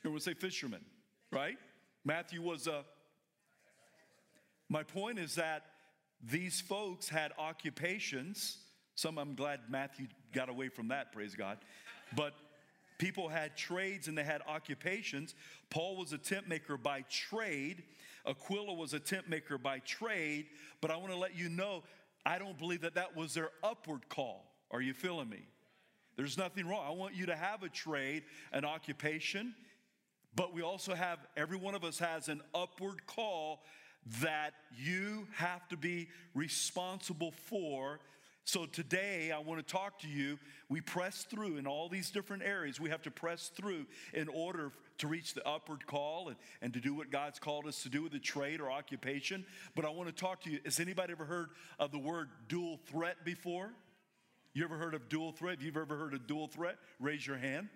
Would 0.03 0.23
say 0.23 0.33
fisherman, 0.33 0.83
right? 1.31 1.57
Matthew 2.03 2.41
was 2.41 2.65
a. 2.65 2.83
My 4.67 4.81
point 4.81 5.19
is 5.19 5.35
that 5.35 5.63
these 6.23 6.59
folks 6.59 7.07
had 7.07 7.33
occupations. 7.37 8.57
Some 8.95 9.19
I'm 9.19 9.35
glad 9.35 9.59
Matthew 9.69 10.07
got 10.33 10.49
away 10.49 10.69
from 10.69 10.87
that, 10.87 11.11
praise 11.11 11.35
God. 11.35 11.59
But 12.15 12.33
people 13.01 13.27
had 13.27 13.58
trades 13.58 14.08
and 14.08 14.15
they 14.15 14.24
had 14.24 14.43
occupations. 14.48 15.34
Paul 15.72 15.98
was 15.98 16.13
a 16.13 16.20
tent 16.20 16.48
maker 16.48 16.77
by 16.77 17.01
trade. 17.10 17.81
Aquila 18.27 18.74
was 18.74 18.93
a 18.93 19.00
tent 19.00 19.27
maker 19.27 19.58
by 19.58 19.79
trade. 19.79 20.46
But 20.81 20.91
I 20.91 20.98
want 20.98 21.12
to 21.12 21.17
let 21.17 21.36
you 21.36 21.50
know, 21.50 21.81
I 22.27 22.38
don't 22.38 22.60
believe 22.60 22.81
that 22.81 22.93
that 22.93 23.17
was 23.17 23.34
their 23.34 23.50
upward 23.63 24.08
call. 24.08 24.46
Are 24.70 24.81
you 24.81 24.93
feeling 24.93 25.29
me? 25.29 25.41
There's 26.15 26.38
nothing 26.38 26.67
wrong. 26.67 26.86
I 26.88 26.91
want 26.91 27.15
you 27.15 27.25
to 27.25 27.36
have 27.36 27.63
a 27.63 27.70
trade, 27.70 28.22
an 28.53 28.65
occupation, 28.65 29.55
but 30.36 30.53
we 30.53 30.62
also 30.62 30.93
have, 30.93 31.17
every 31.36 31.58
one 31.58 31.74
of 31.74 31.84
us 31.84 31.98
has 31.98 32.29
an 32.29 32.41
upward 32.53 33.08
call 33.08 33.63
that 34.22 34.51
you 34.77 35.27
have 35.34 35.67
to 35.70 35.77
be 35.77 36.10
responsible 36.36 37.31
for. 37.31 38.00
So 38.43 38.65
today, 38.65 39.31
I 39.31 39.39
want 39.39 39.65
to 39.65 39.71
talk 39.71 40.00
to 40.00 40.07
you. 40.07 40.39
We 40.67 40.81
press 40.81 41.25
through 41.29 41.57
in 41.57 41.67
all 41.67 41.89
these 41.89 42.10
different 42.10 42.43
areas. 42.43 42.79
We 42.79 42.89
have 42.89 43.03
to 43.03 43.12
press 43.12 43.51
through 43.55 43.86
in 44.13 44.27
order 44.27 44.71
to 44.98 45.07
reach 45.07 45.33
the 45.33 45.48
upward 45.48 45.86
call 45.86 46.29
and, 46.29 46.38
and 46.62 46.74
to 46.74 46.79
do 46.79 46.95
what 46.95 47.12
God's 47.12 47.38
called 47.38 47.67
us 47.67 47.83
to 47.83 47.89
do 47.89 48.01
with 48.01 48.13
a 48.15 48.19
trade 48.19 48.60
or 48.60 48.71
occupation. 48.71 49.45
But 49.75 49.86
I 49.86 49.89
want 49.89 50.10
to 50.10 50.15
talk 50.15 50.41
to 50.43 50.50
you. 50.50 50.60
Has 50.65 50.79
anybody 50.79 51.12
ever 51.12 51.25
heard 51.25 51.50
of 51.79 51.91
the 51.91 52.00
word 52.00 52.29
dual 52.48 52.79
threat 52.88 53.24
before? 53.24 53.71
You 54.53 54.63
ever 54.63 54.77
heard 54.77 54.95
of 54.95 55.07
dual 55.07 55.31
threat? 55.31 55.60
If 55.60 55.63
you've 55.63 55.77
ever 55.77 55.95
heard 55.95 56.13
of 56.13 56.25
dual 56.25 56.48
threat, 56.48 56.77
raise 57.00 57.25
your 57.25 57.38
hand. 57.38 57.69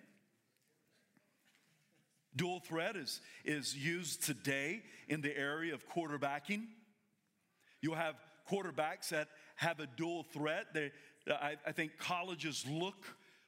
Dual 2.36 2.60
threat 2.60 2.98
is, 2.98 3.22
is 3.46 3.78
used 3.78 4.24
today 4.24 4.82
in 5.08 5.22
the 5.22 5.36
area 5.38 5.74
of 5.74 5.88
quarterbacking. 5.88 6.66
You'll 7.82 7.96
have 7.96 8.16
quarterbacks 8.50 9.10
that 9.10 9.30
have 9.56 9.80
a 9.80 9.88
dual 9.88 10.24
threat. 10.34 10.68
They, 10.74 10.92
I, 11.30 11.56
I 11.66 11.72
think 11.72 11.98
colleges 11.98 12.66
look 12.70 13.06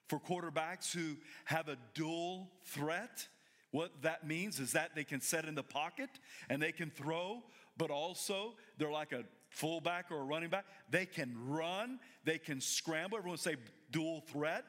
for 0.08 0.20
quarterbacks 0.20 0.92
who 0.92 1.16
have 1.46 1.68
a 1.68 1.78
dual 1.94 2.50
threat. 2.66 3.28
What 3.72 3.92
that 4.02 4.26
means 4.26 4.60
is 4.60 4.72
that 4.72 4.96
they 4.96 5.04
can 5.04 5.22
set 5.22 5.46
in 5.46 5.56
the 5.56 5.64
pocket 5.64 6.10
and 6.50 6.62
they 6.62 6.72
can 6.72 6.90
throw, 6.90 7.44
but 7.78 7.92
also 7.92 8.54
they're 8.78 8.92
like 8.92 9.12
a 9.12 9.24
fullback 9.50 10.12
or 10.12 10.22
a 10.22 10.24
running 10.24 10.50
back. 10.50 10.66
They 10.90 11.06
can 11.06 11.34
run, 11.48 12.00
they 12.24 12.38
can 12.38 12.62
scramble. 12.62 13.18
Everyone 13.18 13.38
say 13.38 13.56
dual 13.92 14.22
threat. 14.32 14.64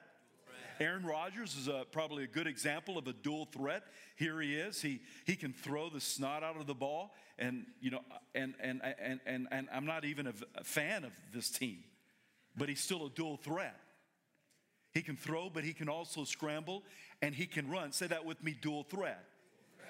Aaron 0.80 1.04
Rodgers 1.04 1.56
is 1.56 1.68
a, 1.68 1.84
probably 1.90 2.24
a 2.24 2.28
good 2.28 2.46
example 2.46 2.98
of 2.98 3.06
a 3.06 3.12
dual 3.12 3.46
threat. 3.46 3.82
Here 4.16 4.40
he 4.40 4.54
is. 4.54 4.80
He, 4.80 5.00
he 5.24 5.34
can 5.34 5.52
throw 5.52 5.88
the 5.90 6.00
snot 6.00 6.42
out 6.42 6.56
of 6.56 6.66
the 6.66 6.74
ball. 6.74 7.14
And, 7.38 7.66
you 7.80 7.90
know, 7.90 8.00
and, 8.34 8.54
and, 8.60 8.80
and, 8.82 9.20
and, 9.26 9.48
and 9.50 9.68
I'm 9.72 9.86
not 9.86 10.04
even 10.04 10.26
a 10.26 10.64
fan 10.64 11.04
of 11.04 11.12
this 11.32 11.50
team, 11.50 11.78
but 12.56 12.68
he's 12.68 12.80
still 12.80 13.06
a 13.06 13.10
dual 13.10 13.36
threat. 13.36 13.78
He 14.92 15.02
can 15.02 15.16
throw, 15.16 15.50
but 15.50 15.64
he 15.64 15.72
can 15.72 15.88
also 15.88 16.24
scramble 16.24 16.82
and 17.22 17.34
he 17.34 17.46
can 17.46 17.70
run. 17.70 17.92
Say 17.92 18.06
that 18.06 18.24
with 18.24 18.42
me 18.42 18.56
dual 18.60 18.84
threat. 18.84 19.24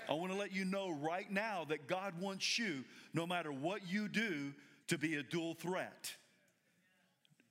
I 0.08 0.14
want 0.14 0.32
to 0.32 0.38
let 0.38 0.52
you 0.52 0.64
know 0.64 0.90
right 0.90 1.30
now 1.30 1.66
that 1.68 1.86
God 1.86 2.14
wants 2.20 2.58
you, 2.58 2.84
no 3.12 3.26
matter 3.26 3.52
what 3.52 3.86
you 3.88 4.08
do, 4.08 4.54
to 4.88 4.96
be 4.96 5.16
a 5.16 5.22
dual 5.22 5.54
threat. 5.54 6.12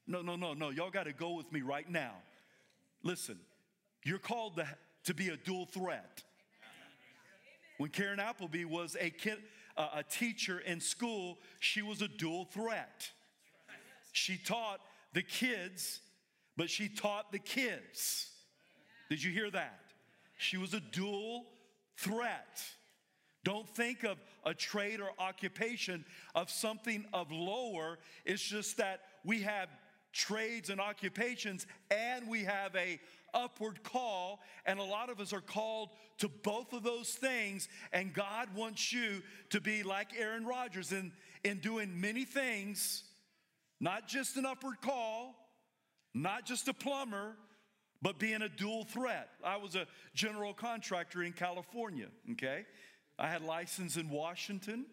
No, 0.08 0.22
no, 0.22 0.36
no, 0.36 0.53
no. 0.53 0.70
Y'all 0.70 0.89
got 0.89 1.03
to 1.03 1.13
go 1.13 1.32
with 1.32 1.51
me 1.51 1.62
right 1.62 1.89
now. 1.89 2.13
Listen, 3.04 3.39
you're 4.04 4.20
called 4.20 4.56
to, 4.58 4.68
to 5.06 5.13
be 5.13 5.30
a 5.30 5.38
dual 5.38 5.66
threat. 5.66 6.24
When 7.77 7.89
Karen 7.89 8.20
Appleby 8.20 8.66
was 8.66 8.98
a, 9.00 9.10
kid, 9.10 9.38
uh, 9.75 9.89
a 9.96 10.04
teacher 10.04 10.60
in 10.60 10.82
school, 10.82 11.38
she 11.60 11.82
was 11.82 12.01
a 12.01 12.08
dual 12.08 12.46
threat. 12.46 13.10
She 14.13 14.38
taught 14.38 14.80
the 15.13 15.22
kids, 15.22 16.00
but 16.56 16.70
she 16.70 16.89
taught 16.89 17.32
the 17.32 17.39
kids. 17.39 18.32
Did 19.10 19.24
you 19.24 19.32
hear 19.32 19.51
that? 19.51 19.80
She 20.38 20.58
was 20.58 20.74
a 20.74 20.80
dual 20.80 21.46
threat. 21.98 22.62
Don't 23.44 23.70
think 23.70 24.04
of 24.04 24.18
a 24.44 24.54
trade 24.54 25.00
or 25.00 25.12
occupation 25.20 26.04
of 26.36 26.50
something 26.50 27.06
of 27.13 27.32
lower. 27.32 28.00
It's 28.25 28.42
just 28.42 28.77
that 28.77 29.01
we 29.24 29.44
have 29.44 29.70
trades 30.14 30.70
and 30.70 30.80
occupations 30.80 31.68
and 31.92 32.28
we 32.28 32.44
have 32.44 32.76
a 32.76 33.00
upward 33.34 33.84
call 33.84 34.40
and 34.66 34.80
a 34.80 34.84
lot 34.84 35.10
of 35.10 35.20
us 35.20 35.34
are 35.34 35.42
called 35.42 35.90
to 36.18 36.28
both 36.28 36.74
of 36.74 36.82
those 36.84 37.10
things 37.10 37.68
and 37.94 38.14
god 38.14 38.48
wants 38.56 38.92
you 38.92 39.22
to 39.50 39.60
be 39.60 39.84
like 39.84 40.08
aaron 40.18 40.46
rodgers 40.46 40.92
in, 40.92 41.12
in 41.44 41.60
doing 41.60 42.00
many 42.00 42.24
things 42.24 43.04
not 43.80 44.08
just 44.08 44.38
an 44.38 44.46
upward 44.46 44.82
call 44.82 45.36
not 46.14 46.46
just 46.46 46.68
a 46.68 46.74
plumber 46.74 47.36
but 48.00 48.20
being 48.20 48.44
a 48.44 48.50
dual 48.50 48.84
threat. 48.84 49.30
I 49.44 49.58
was 49.58 49.76
a 49.76 49.88
general 50.14 50.54
contractor 50.54 51.24
in 51.24 51.34
california 51.34 52.08
okay? 52.32 52.66
I 53.20 53.28
had 53.28 53.42
license 53.42 53.98
in 53.98 54.10
washington. 54.10 54.86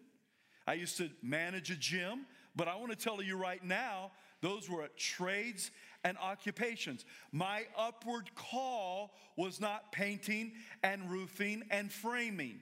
I 0.67 0.73
used 0.73 0.97
to 0.97 1.09
manage 1.23 1.71
a 1.71 1.75
gym 1.75 2.25
but 2.55 2.67
i 2.67 2.75
want 2.75 2.91
to 2.91 2.97
tell 2.97 3.21
you 3.21 3.37
right 3.37 3.63
now 3.63 4.11
those 4.45 4.69
were 4.69 4.87
trades 4.95 5.71
and 6.03 6.19
occupations. 6.19 7.03
My 7.31 7.63
upward 7.75 8.29
call 8.35 9.15
was 9.35 9.59
not 9.59 9.91
painting 9.91 10.51
and 10.83 11.09
roofing 11.09 11.63
and 11.71 11.91
framing, 11.91 12.59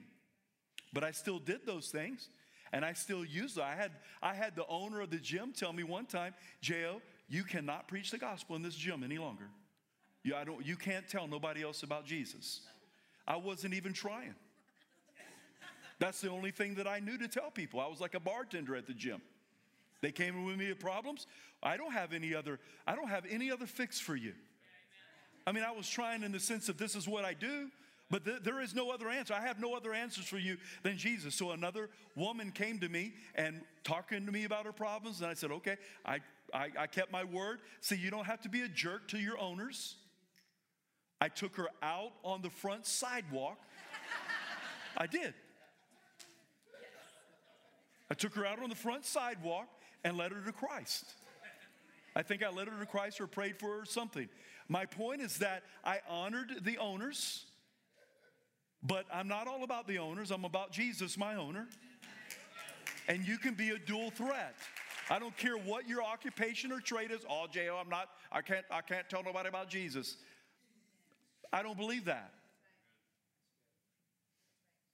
but 0.94 1.04
I 1.04 1.10
still 1.10 1.38
did 1.38 1.66
those 1.66 1.88
things 1.88 2.30
and 2.72 2.86
I 2.86 2.94
still 2.94 3.22
used 3.22 3.56
them. 3.56 3.66
I 3.68 3.74
had, 3.74 3.92
I 4.22 4.32
had 4.32 4.56
the 4.56 4.66
owner 4.66 5.02
of 5.02 5.10
the 5.10 5.18
gym 5.18 5.52
tell 5.54 5.74
me 5.74 5.82
one 5.82 6.06
time, 6.06 6.32
J.O., 6.62 7.02
you 7.28 7.44
cannot 7.44 7.86
preach 7.86 8.10
the 8.10 8.18
gospel 8.18 8.56
in 8.56 8.62
this 8.62 8.76
gym 8.76 9.02
any 9.04 9.18
longer. 9.18 9.50
You, 10.22 10.36
I 10.36 10.44
don't, 10.44 10.64
you 10.64 10.76
can't 10.76 11.06
tell 11.06 11.28
nobody 11.28 11.62
else 11.62 11.82
about 11.82 12.06
Jesus. 12.06 12.62
I 13.28 13.36
wasn't 13.36 13.74
even 13.74 13.92
trying. 13.92 14.34
That's 15.98 16.22
the 16.22 16.30
only 16.30 16.50
thing 16.50 16.76
that 16.76 16.88
I 16.88 17.00
knew 17.00 17.18
to 17.18 17.28
tell 17.28 17.50
people. 17.50 17.78
I 17.78 17.88
was 17.88 18.00
like 18.00 18.14
a 18.14 18.20
bartender 18.20 18.74
at 18.74 18.86
the 18.86 18.94
gym. 18.94 19.20
They 20.04 20.12
came 20.12 20.44
with 20.44 20.58
me 20.58 20.68
with 20.68 20.80
problems. 20.80 21.26
I 21.62 21.78
don't 21.78 21.94
have 21.94 22.12
any 22.12 22.34
other, 22.34 22.60
I 22.86 22.94
don't 22.94 23.08
have 23.08 23.24
any 23.30 23.50
other 23.50 23.64
fix 23.64 23.98
for 23.98 24.14
you. 24.14 24.34
I 25.46 25.52
mean, 25.52 25.64
I 25.64 25.70
was 25.70 25.88
trying 25.88 26.22
in 26.22 26.30
the 26.30 26.40
sense 26.40 26.68
of 26.68 26.76
this 26.76 26.94
is 26.94 27.08
what 27.08 27.24
I 27.24 27.32
do, 27.32 27.70
But 28.10 28.24
th- 28.24 28.42
there 28.42 28.60
is 28.60 28.74
no 28.74 28.90
other 28.90 29.08
answer. 29.08 29.34
I 29.34 29.40
have 29.40 29.58
no 29.58 29.74
other 29.74 29.94
answers 29.94 30.26
for 30.26 30.38
you 30.38 30.56
than 30.82 30.96
Jesus. 30.96 31.34
So 31.34 31.52
another 31.52 31.88
woman 32.14 32.50
came 32.50 32.78
to 32.80 32.88
me 32.88 33.14
and 33.34 33.62
talking 33.82 34.26
to 34.26 34.32
me 34.32 34.44
about 34.44 34.66
her 34.66 34.72
problems. 34.72 35.20
And 35.20 35.30
I 35.30 35.34
said, 35.34 35.50
okay, 35.50 35.76
I, 36.04 36.20
I, 36.52 36.68
I 36.78 36.86
kept 36.86 37.10
my 37.10 37.24
word. 37.24 37.60
See, 37.80 37.96
you 37.96 38.10
don't 38.10 38.26
have 38.26 38.40
to 38.42 38.48
be 38.48 38.62
a 38.62 38.68
jerk 38.68 39.08
to 39.08 39.18
your 39.18 39.38
owners. 39.38 39.96
I 41.20 41.28
took 41.28 41.56
her 41.56 41.68
out 41.82 42.12
on 42.22 42.42
the 42.42 42.50
front 42.50 42.86
sidewalk. 42.86 43.58
I 44.96 45.06
did. 45.06 45.34
I 48.10 48.14
took 48.14 48.34
her 48.34 48.44
out 48.44 48.62
on 48.62 48.68
the 48.68 48.76
front 48.76 49.06
sidewalk 49.06 49.66
and 50.04 50.16
led 50.16 50.32
her 50.32 50.40
to 50.42 50.52
Christ. 50.52 51.04
I 52.14 52.22
think 52.22 52.44
I 52.44 52.50
led 52.50 52.68
her 52.68 52.78
to 52.78 52.86
Christ 52.86 53.20
or 53.20 53.26
prayed 53.26 53.58
for 53.58 53.70
her 53.70 53.82
or 53.82 53.84
something. 53.84 54.28
My 54.68 54.86
point 54.86 55.20
is 55.20 55.38
that 55.38 55.64
I 55.84 55.98
honored 56.08 56.52
the 56.62 56.78
owners, 56.78 57.44
but 58.82 59.06
I'm 59.12 59.28
not 59.28 59.48
all 59.48 59.64
about 59.64 59.88
the 59.88 59.98
owners. 59.98 60.30
I'm 60.30 60.44
about 60.44 60.70
Jesus, 60.70 61.18
my 61.18 61.34
owner. 61.34 61.66
And 63.08 63.26
you 63.26 63.36
can 63.36 63.54
be 63.54 63.70
a 63.70 63.78
dual 63.78 64.10
threat. 64.10 64.54
I 65.10 65.18
don't 65.18 65.36
care 65.36 65.56
what 65.56 65.88
your 65.88 66.02
occupation 66.02 66.72
or 66.72 66.80
trade 66.80 67.10
is. 67.10 67.20
Oh, 67.28 67.46
J.O., 67.50 67.76
I'm 67.76 67.90
not, 67.90 68.08
I 68.32 68.40
can't, 68.40 68.64
I 68.70 68.80
can't 68.80 69.08
tell 69.10 69.22
nobody 69.22 69.48
about 69.48 69.68
Jesus. 69.68 70.16
I 71.52 71.62
don't 71.62 71.76
believe 71.76 72.06
that. 72.06 72.32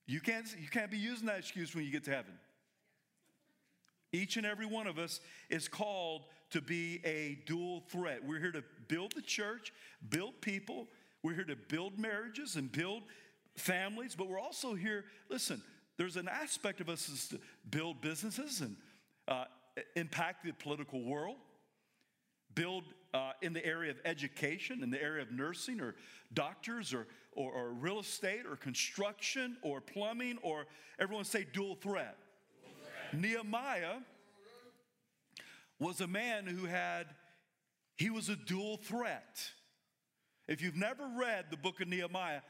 You 0.07 0.21
can't, 0.21 0.47
you 0.61 0.69
can't 0.69 0.91
be 0.91 0.99
using 0.99 1.27
that 1.27 1.39
excuse 1.39 1.75
when 1.75 1.85
you 1.85 1.93
get 1.93 2.03
to 2.05 2.11
heaven. 2.11 2.33
Each 4.13 4.37
and 4.37 4.45
every 4.45 4.67
one 4.67 4.87
of 4.87 4.99
us 4.99 5.21
is 5.49 5.69
called 5.69 6.25
to 6.51 6.61
be 6.61 7.01
a 7.05 7.39
dual 7.47 7.85
threat. 7.89 8.25
We're 8.25 8.41
here 8.41 8.53
to 8.53 8.65
build 8.89 9.13
the 9.15 9.23
church, 9.23 9.73
build 10.09 10.41
people. 10.41 10.89
We're 11.23 11.35
here 11.35 11.45
to 11.45 11.57
build 11.57 11.99
marriages 11.99 12.57
and 12.57 12.71
build 12.71 13.03
families, 13.57 14.15
but 14.17 14.29
we're 14.29 14.41
also 14.41 14.75
here, 14.75 15.05
listen, 15.29 15.63
there's 15.97 16.17
an 16.17 16.29
aspect 16.29 16.81
of 16.81 16.89
us 16.89 17.09
is 17.09 17.29
to 17.29 17.39
build 17.71 18.01
businesses 18.01 18.63
and 18.63 18.77
uh, 19.29 19.45
impact 19.97 20.45
the 20.45 20.53
political 20.53 21.05
world, 21.05 21.37
build 22.55 22.85
uh, 23.13 23.33
in 23.43 23.53
the 23.53 23.65
area 23.65 23.91
of 23.91 23.99
education, 24.05 24.83
in 24.83 24.91
the 24.91 25.01
area 25.01 25.23
of 25.23 25.31
nursing 25.31 25.81
or 25.81 25.95
doctors 26.33 26.95
or, 26.95 27.07
or, 27.33 27.53
or 27.53 27.73
real 27.73 28.01
estate 28.01 28.47
or 28.49 28.57
construction 28.57 29.57
or 29.63 29.81
plumbing 29.81 30.39
or 30.43 30.67
everyone 30.99 31.25
say 31.25 31.47
dual 31.53 31.77
threat. 31.77 32.17
Nehemiah 33.13 33.99
was 35.79 36.01
a 36.01 36.07
man 36.07 36.47
who 36.47 36.67
had, 36.67 37.07
he 37.97 38.11
was 38.11 38.29
a 38.29 38.37
dual 38.37 38.77
threat. 38.77 39.41
If 40.49 40.63
you've 40.63 40.77
never 40.77 41.09
read 41.17 41.47
the 41.51 41.57
book 41.57 41.81
of 41.81 41.89
Nehemiah, 41.89 42.41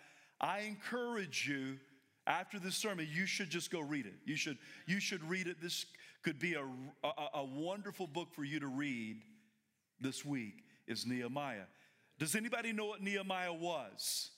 I 0.40 0.60
encourage 0.60 1.48
you 1.48 1.78
after 2.26 2.58
this 2.58 2.76
sermon, 2.76 3.08
you 3.12 3.26
should 3.26 3.50
just 3.50 3.70
go 3.70 3.80
read 3.80 4.06
it. 4.06 4.14
You 4.24 4.36
should, 4.36 4.58
you 4.86 5.00
should 5.00 5.22
read 5.28 5.46
it. 5.46 5.60
This 5.60 5.86
could 6.22 6.38
be 6.38 6.54
a, 6.54 6.62
a, 7.04 7.28
a 7.34 7.44
wonderful 7.44 8.06
book 8.06 8.28
for 8.32 8.44
you 8.44 8.60
to 8.60 8.66
read 8.66 9.22
this 10.00 10.24
week 10.24 10.64
is 10.86 11.06
Nehemiah. 11.06 11.64
Does 12.18 12.34
anybody 12.34 12.72
know 12.72 12.86
what 12.86 13.02
Nehemiah 13.02 13.52
was? 13.52 14.30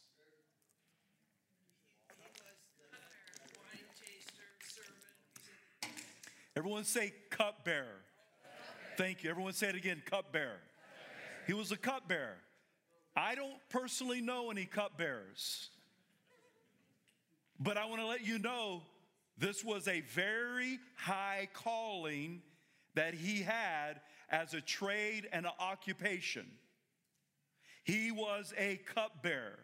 Everyone 6.56 6.84
say 6.84 7.14
cupbearer. 7.30 8.02
Thank 8.96 9.24
you. 9.24 9.30
Everyone 9.30 9.52
say 9.52 9.68
it 9.68 9.74
again 9.74 10.02
cupbearer. 10.04 10.60
He 11.46 11.54
was 11.54 11.72
a 11.72 11.76
cupbearer. 11.76 12.36
I 13.16 13.34
don't 13.34 13.56
personally 13.68 14.20
know 14.20 14.50
any 14.50 14.64
cupbearers, 14.64 15.70
but 17.60 17.76
I 17.76 17.84
want 17.86 18.00
to 18.00 18.06
let 18.06 18.24
you 18.24 18.38
know 18.38 18.82
this 19.38 19.64
was 19.64 19.88
a 19.88 20.00
very 20.00 20.78
high 20.96 21.48
calling 21.52 22.42
that 22.94 23.14
he 23.14 23.42
had 23.42 24.00
as 24.30 24.54
a 24.54 24.60
trade 24.60 25.28
and 25.32 25.46
an 25.46 25.52
occupation. 25.58 26.46
He 27.84 28.10
was 28.10 28.54
a 28.56 28.76
cupbearer, 28.86 29.58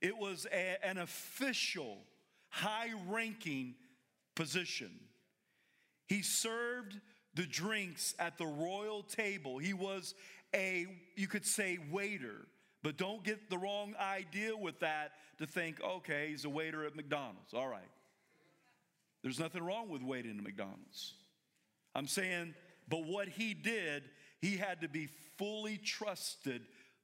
it 0.00 0.16
was 0.16 0.46
a, 0.52 0.76
an 0.82 0.98
official, 0.98 1.98
high 2.48 2.90
ranking 3.08 3.74
position. 4.34 4.90
He 6.06 6.22
served 6.22 7.00
the 7.34 7.46
drinks 7.46 8.14
at 8.18 8.38
the 8.38 8.46
royal 8.46 9.02
table. 9.02 9.58
He 9.58 9.74
was 9.74 10.14
a, 10.54 10.86
you 11.16 11.28
could 11.28 11.44
say, 11.44 11.78
waiter. 11.90 12.46
But 12.82 12.96
don't 12.96 13.24
get 13.24 13.50
the 13.50 13.58
wrong 13.58 13.94
idea 14.00 14.56
with 14.56 14.80
that 14.80 15.12
to 15.38 15.46
think, 15.46 15.80
okay, 15.82 16.28
he's 16.30 16.44
a 16.44 16.48
waiter 16.48 16.84
at 16.84 16.94
McDonald's. 16.94 17.52
All 17.52 17.68
right. 17.68 17.90
There's 19.22 19.40
nothing 19.40 19.62
wrong 19.62 19.88
with 19.88 20.02
waiting 20.02 20.38
at 20.38 20.44
McDonald's. 20.44 21.14
I'm 21.94 22.06
saying, 22.06 22.54
but 22.88 23.04
what 23.04 23.28
he 23.28 23.54
did, 23.54 24.04
he 24.40 24.56
had 24.56 24.82
to 24.82 24.88
be 24.88 25.08
fully 25.36 25.78
trusted 25.78 26.62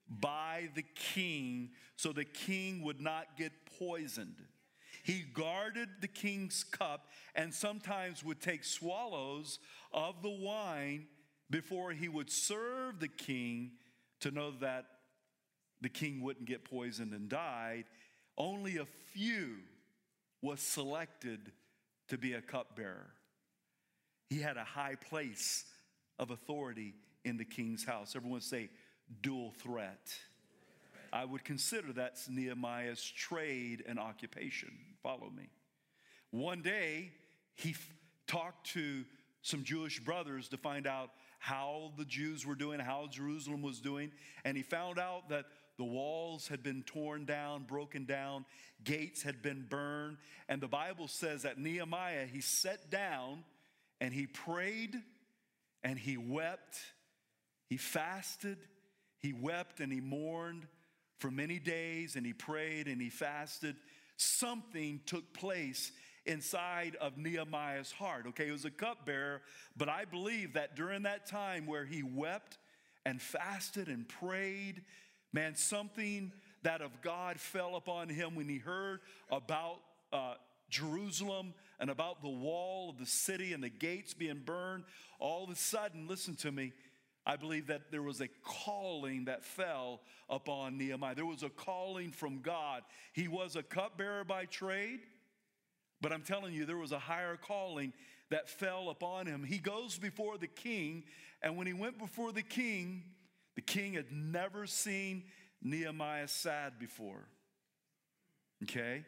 by 0.08 0.68
the 0.74 0.84
king 0.94 1.70
so 1.96 2.12
the 2.12 2.24
king 2.24 2.82
would 2.82 3.00
not 3.00 3.36
get 3.36 3.52
poisoned. 3.78 4.36
He 5.02 5.24
guarded 5.34 5.88
the 6.00 6.08
king's 6.08 6.64
cup 6.64 7.06
and 7.34 7.52
sometimes 7.52 8.24
would 8.24 8.40
take 8.40 8.64
swallows 8.64 9.58
of 9.92 10.22
the 10.22 10.30
wine 10.30 11.06
before 11.50 11.90
he 11.92 12.08
would 12.08 12.30
serve 12.30 13.00
the 13.00 13.08
king 13.08 13.72
to 14.20 14.30
know 14.30 14.52
that 14.60 14.86
the 15.80 15.88
king 15.88 16.22
wouldn't 16.22 16.46
get 16.46 16.64
poisoned 16.64 17.12
and 17.12 17.28
died. 17.28 17.84
Only 18.38 18.78
a 18.78 18.86
few 19.12 19.56
was 20.40 20.60
selected 20.60 21.52
to 22.08 22.16
be 22.16 22.34
a 22.34 22.40
cupbearer. 22.40 23.10
He 24.30 24.40
had 24.40 24.56
a 24.56 24.64
high 24.64 24.94
place 24.94 25.64
of 26.18 26.30
authority 26.30 26.94
in 27.24 27.36
the 27.36 27.44
king's 27.44 27.84
house. 27.84 28.14
Everyone 28.16 28.40
say, 28.40 28.70
dual 29.20 29.52
threat. 29.58 30.14
I 31.12 31.24
would 31.24 31.44
consider 31.44 31.92
that's 31.92 32.28
Nehemiah's 32.28 33.02
trade 33.02 33.84
and 33.86 33.98
occupation. 33.98 34.70
Follow 35.02 35.30
me. 35.30 35.50
One 36.30 36.62
day, 36.62 37.12
he 37.54 37.70
f- 37.70 37.92
talked 38.26 38.70
to 38.70 39.04
some 39.42 39.64
Jewish 39.64 40.00
brothers 40.00 40.48
to 40.48 40.56
find 40.56 40.86
out 40.86 41.10
how 41.38 41.92
the 41.98 42.04
Jews 42.04 42.46
were 42.46 42.54
doing, 42.54 42.80
how 42.80 43.08
Jerusalem 43.10 43.60
was 43.62 43.80
doing, 43.80 44.12
and 44.44 44.56
he 44.56 44.62
found 44.62 44.98
out 44.98 45.28
that 45.28 45.46
the 45.76 45.84
walls 45.84 46.48
had 46.48 46.62
been 46.62 46.82
torn 46.84 47.24
down, 47.24 47.64
broken 47.64 48.04
down, 48.04 48.46
gates 48.84 49.22
had 49.22 49.42
been 49.42 49.66
burned, 49.68 50.18
and 50.48 50.60
the 50.60 50.68
Bible 50.68 51.08
says 51.08 51.42
that 51.42 51.58
Nehemiah, 51.58 52.26
he 52.26 52.40
sat 52.40 52.90
down 52.90 53.44
and 54.00 54.14
he 54.14 54.26
prayed 54.26 54.96
and 55.82 55.98
he 55.98 56.16
wept, 56.16 56.78
he 57.66 57.76
fasted, 57.76 58.58
he 59.18 59.32
wept 59.32 59.80
and 59.80 59.92
he 59.92 60.00
mourned 60.00 60.66
for 61.22 61.30
many 61.30 61.60
days 61.60 62.16
and 62.16 62.26
he 62.26 62.32
prayed 62.32 62.88
and 62.88 63.00
he 63.00 63.08
fasted. 63.08 63.76
Something 64.16 65.00
took 65.06 65.32
place 65.32 65.92
inside 66.26 66.96
of 67.00 67.16
Nehemiah's 67.16 67.92
heart. 67.92 68.26
Okay, 68.30 68.46
he 68.46 68.50
was 68.50 68.64
a 68.64 68.70
cupbearer, 68.70 69.40
but 69.76 69.88
I 69.88 70.04
believe 70.04 70.54
that 70.54 70.74
during 70.74 71.04
that 71.04 71.26
time 71.26 71.66
where 71.66 71.84
he 71.84 72.02
wept 72.02 72.58
and 73.06 73.22
fasted 73.22 73.86
and 73.86 74.08
prayed, 74.08 74.82
man, 75.32 75.54
something 75.54 76.32
that 76.64 76.82
of 76.82 77.00
God 77.02 77.38
fell 77.38 77.76
upon 77.76 78.08
him 78.08 78.34
when 78.34 78.48
he 78.48 78.58
heard 78.58 78.98
about 79.30 79.78
uh, 80.12 80.34
Jerusalem 80.70 81.54
and 81.78 81.88
about 81.88 82.20
the 82.20 82.28
wall 82.28 82.90
of 82.90 82.98
the 82.98 83.06
city 83.06 83.52
and 83.52 83.62
the 83.62 83.68
gates 83.68 84.12
being 84.12 84.42
burned. 84.44 84.82
All 85.20 85.44
of 85.44 85.50
a 85.50 85.56
sudden, 85.56 86.08
listen 86.08 86.34
to 86.36 86.50
me, 86.50 86.72
I 87.24 87.36
believe 87.36 87.68
that 87.68 87.90
there 87.90 88.02
was 88.02 88.20
a 88.20 88.28
calling 88.42 89.26
that 89.26 89.44
fell 89.44 90.00
upon 90.28 90.76
Nehemiah. 90.76 91.14
There 91.14 91.26
was 91.26 91.42
a 91.42 91.48
calling 91.48 92.10
from 92.10 92.40
God. 92.40 92.82
He 93.12 93.28
was 93.28 93.54
a 93.54 93.62
cupbearer 93.62 94.24
by 94.24 94.46
trade, 94.46 95.00
but 96.00 96.12
I'm 96.12 96.22
telling 96.22 96.52
you, 96.52 96.64
there 96.64 96.76
was 96.76 96.92
a 96.92 96.98
higher 96.98 97.36
calling 97.36 97.92
that 98.30 98.48
fell 98.48 98.90
upon 98.90 99.26
him. 99.26 99.44
He 99.44 99.58
goes 99.58 99.98
before 99.98 100.36
the 100.36 100.48
king, 100.48 101.04
and 101.42 101.56
when 101.56 101.66
he 101.66 101.72
went 101.72 101.98
before 101.98 102.32
the 102.32 102.42
king, 102.42 103.04
the 103.54 103.62
king 103.62 103.94
had 103.94 104.10
never 104.10 104.66
seen 104.66 105.24
Nehemiah 105.62 106.26
sad 106.26 106.78
before. 106.78 107.28
Okay? 108.64 109.04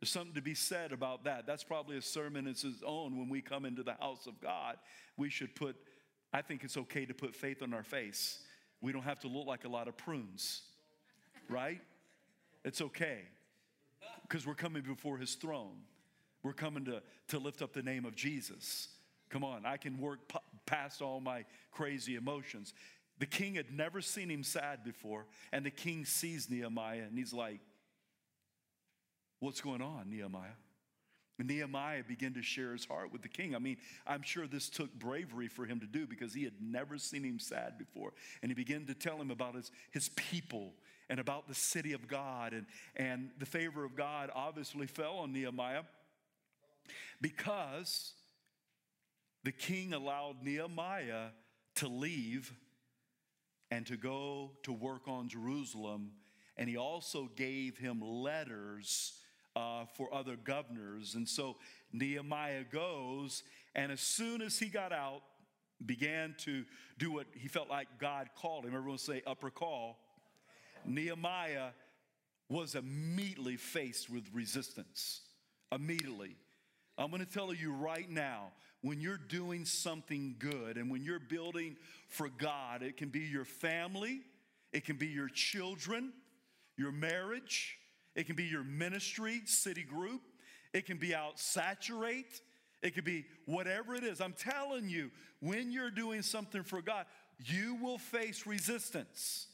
There's 0.00 0.10
something 0.10 0.34
to 0.34 0.40
be 0.40 0.54
said 0.54 0.92
about 0.92 1.24
that. 1.24 1.46
That's 1.46 1.64
probably 1.64 1.98
a 1.98 2.02
sermon 2.02 2.46
its 2.46 2.64
own 2.86 3.18
when 3.18 3.28
we 3.28 3.42
come 3.42 3.66
into 3.66 3.82
the 3.82 3.94
house 3.94 4.26
of 4.26 4.40
God. 4.40 4.76
We 5.18 5.28
should 5.28 5.54
put 5.54 5.76
I 6.32 6.42
think 6.42 6.64
it's 6.64 6.76
okay 6.76 7.06
to 7.06 7.14
put 7.14 7.34
faith 7.34 7.62
on 7.62 7.74
our 7.74 7.82
face. 7.82 8.40
We 8.80 8.92
don't 8.92 9.02
have 9.02 9.20
to 9.20 9.28
look 9.28 9.46
like 9.46 9.64
a 9.64 9.68
lot 9.68 9.88
of 9.88 9.96
prunes, 9.96 10.62
right? 11.48 11.80
It's 12.64 12.80
okay 12.80 13.22
because 14.22 14.46
we're 14.46 14.54
coming 14.54 14.82
before 14.82 15.18
his 15.18 15.34
throne. 15.34 15.82
We're 16.42 16.52
coming 16.52 16.84
to, 16.86 17.02
to 17.28 17.38
lift 17.38 17.62
up 17.62 17.72
the 17.72 17.82
name 17.82 18.04
of 18.04 18.14
Jesus. 18.14 18.88
Come 19.28 19.44
on, 19.44 19.66
I 19.66 19.76
can 19.76 19.98
work 19.98 20.28
p- 20.28 20.38
past 20.66 21.02
all 21.02 21.20
my 21.20 21.44
crazy 21.70 22.16
emotions. 22.16 22.72
The 23.18 23.26
king 23.26 23.56
had 23.56 23.70
never 23.70 24.00
seen 24.00 24.30
him 24.30 24.42
sad 24.42 24.82
before, 24.82 25.26
and 25.52 25.64
the 25.64 25.70
king 25.70 26.04
sees 26.04 26.48
Nehemiah 26.48 27.02
and 27.02 27.18
he's 27.18 27.32
like, 27.32 27.60
What's 29.40 29.62
going 29.62 29.80
on, 29.80 30.10
Nehemiah? 30.10 30.50
Nehemiah 31.44 32.02
began 32.06 32.34
to 32.34 32.42
share 32.42 32.72
his 32.72 32.84
heart 32.84 33.12
with 33.12 33.22
the 33.22 33.28
king. 33.28 33.54
I 33.54 33.58
mean, 33.58 33.76
I'm 34.06 34.22
sure 34.22 34.46
this 34.46 34.68
took 34.68 34.92
bravery 34.94 35.48
for 35.48 35.64
him 35.64 35.80
to 35.80 35.86
do 35.86 36.06
because 36.06 36.34
he 36.34 36.44
had 36.44 36.54
never 36.60 36.98
seen 36.98 37.24
him 37.24 37.38
sad 37.38 37.78
before. 37.78 38.12
And 38.42 38.50
he 38.50 38.54
began 38.54 38.86
to 38.86 38.94
tell 38.94 39.16
him 39.16 39.30
about 39.30 39.54
his, 39.54 39.70
his 39.90 40.08
people 40.10 40.74
and 41.08 41.18
about 41.18 41.48
the 41.48 41.54
city 41.54 41.92
of 41.92 42.08
God. 42.08 42.52
And, 42.52 42.66
and 42.96 43.30
the 43.38 43.46
favor 43.46 43.84
of 43.84 43.96
God 43.96 44.30
obviously 44.34 44.86
fell 44.86 45.18
on 45.18 45.32
Nehemiah 45.32 45.82
because 47.20 48.12
the 49.44 49.52
king 49.52 49.92
allowed 49.92 50.42
Nehemiah 50.42 51.28
to 51.76 51.88
leave 51.88 52.52
and 53.70 53.86
to 53.86 53.96
go 53.96 54.52
to 54.64 54.72
work 54.72 55.06
on 55.06 55.28
Jerusalem. 55.28 56.12
And 56.56 56.68
he 56.68 56.76
also 56.76 57.30
gave 57.36 57.78
him 57.78 58.00
letters 58.02 59.19
uh, 59.56 59.84
for 59.96 60.12
other 60.12 60.36
governors. 60.36 61.14
And 61.14 61.28
so 61.28 61.56
Nehemiah 61.92 62.64
goes, 62.70 63.42
and 63.74 63.90
as 63.92 64.00
soon 64.00 64.42
as 64.42 64.58
he 64.58 64.66
got 64.66 64.92
out, 64.92 65.22
began 65.84 66.34
to 66.38 66.64
do 66.98 67.10
what 67.10 67.26
he 67.34 67.48
felt 67.48 67.68
like 67.68 67.88
God 67.98 68.28
called 68.36 68.64
him. 68.64 68.74
Everyone 68.74 68.98
say 68.98 69.22
upper 69.26 69.50
call. 69.50 69.98
Nehemiah 70.84 71.70
was 72.48 72.74
immediately 72.74 73.56
faced 73.56 74.10
with 74.10 74.24
resistance. 74.32 75.22
Immediately. 75.72 76.36
I'm 76.98 77.10
going 77.10 77.24
to 77.24 77.32
tell 77.32 77.54
you 77.54 77.72
right 77.72 78.10
now 78.10 78.52
when 78.82 79.00
you're 79.00 79.16
doing 79.16 79.64
something 79.64 80.36
good 80.38 80.76
and 80.76 80.90
when 80.90 81.02
you're 81.02 81.20
building 81.20 81.76
for 82.08 82.28
God, 82.28 82.82
it 82.82 82.96
can 82.96 83.08
be 83.08 83.20
your 83.20 83.44
family, 83.44 84.20
it 84.72 84.84
can 84.84 84.96
be 84.96 85.06
your 85.06 85.28
children, 85.28 86.12
your 86.76 86.92
marriage, 86.92 87.78
it 88.14 88.26
can 88.26 88.36
be 88.36 88.44
your 88.44 88.64
ministry, 88.64 89.42
city 89.44 89.82
group, 89.82 90.22
it 90.72 90.86
can 90.86 90.96
be 90.96 91.14
out 91.14 91.38
saturate, 91.38 92.40
it 92.82 92.94
could 92.94 93.04
be 93.04 93.26
whatever 93.46 93.94
it 93.94 94.04
is. 94.04 94.20
I'm 94.20 94.32
telling 94.32 94.88
you, 94.88 95.10
when 95.40 95.70
you're 95.72 95.90
doing 95.90 96.22
something 96.22 96.62
for 96.62 96.82
God, 96.82 97.06
you 97.44 97.76
will 97.76 97.98
face 97.98 98.46
resistance. 98.46 99.46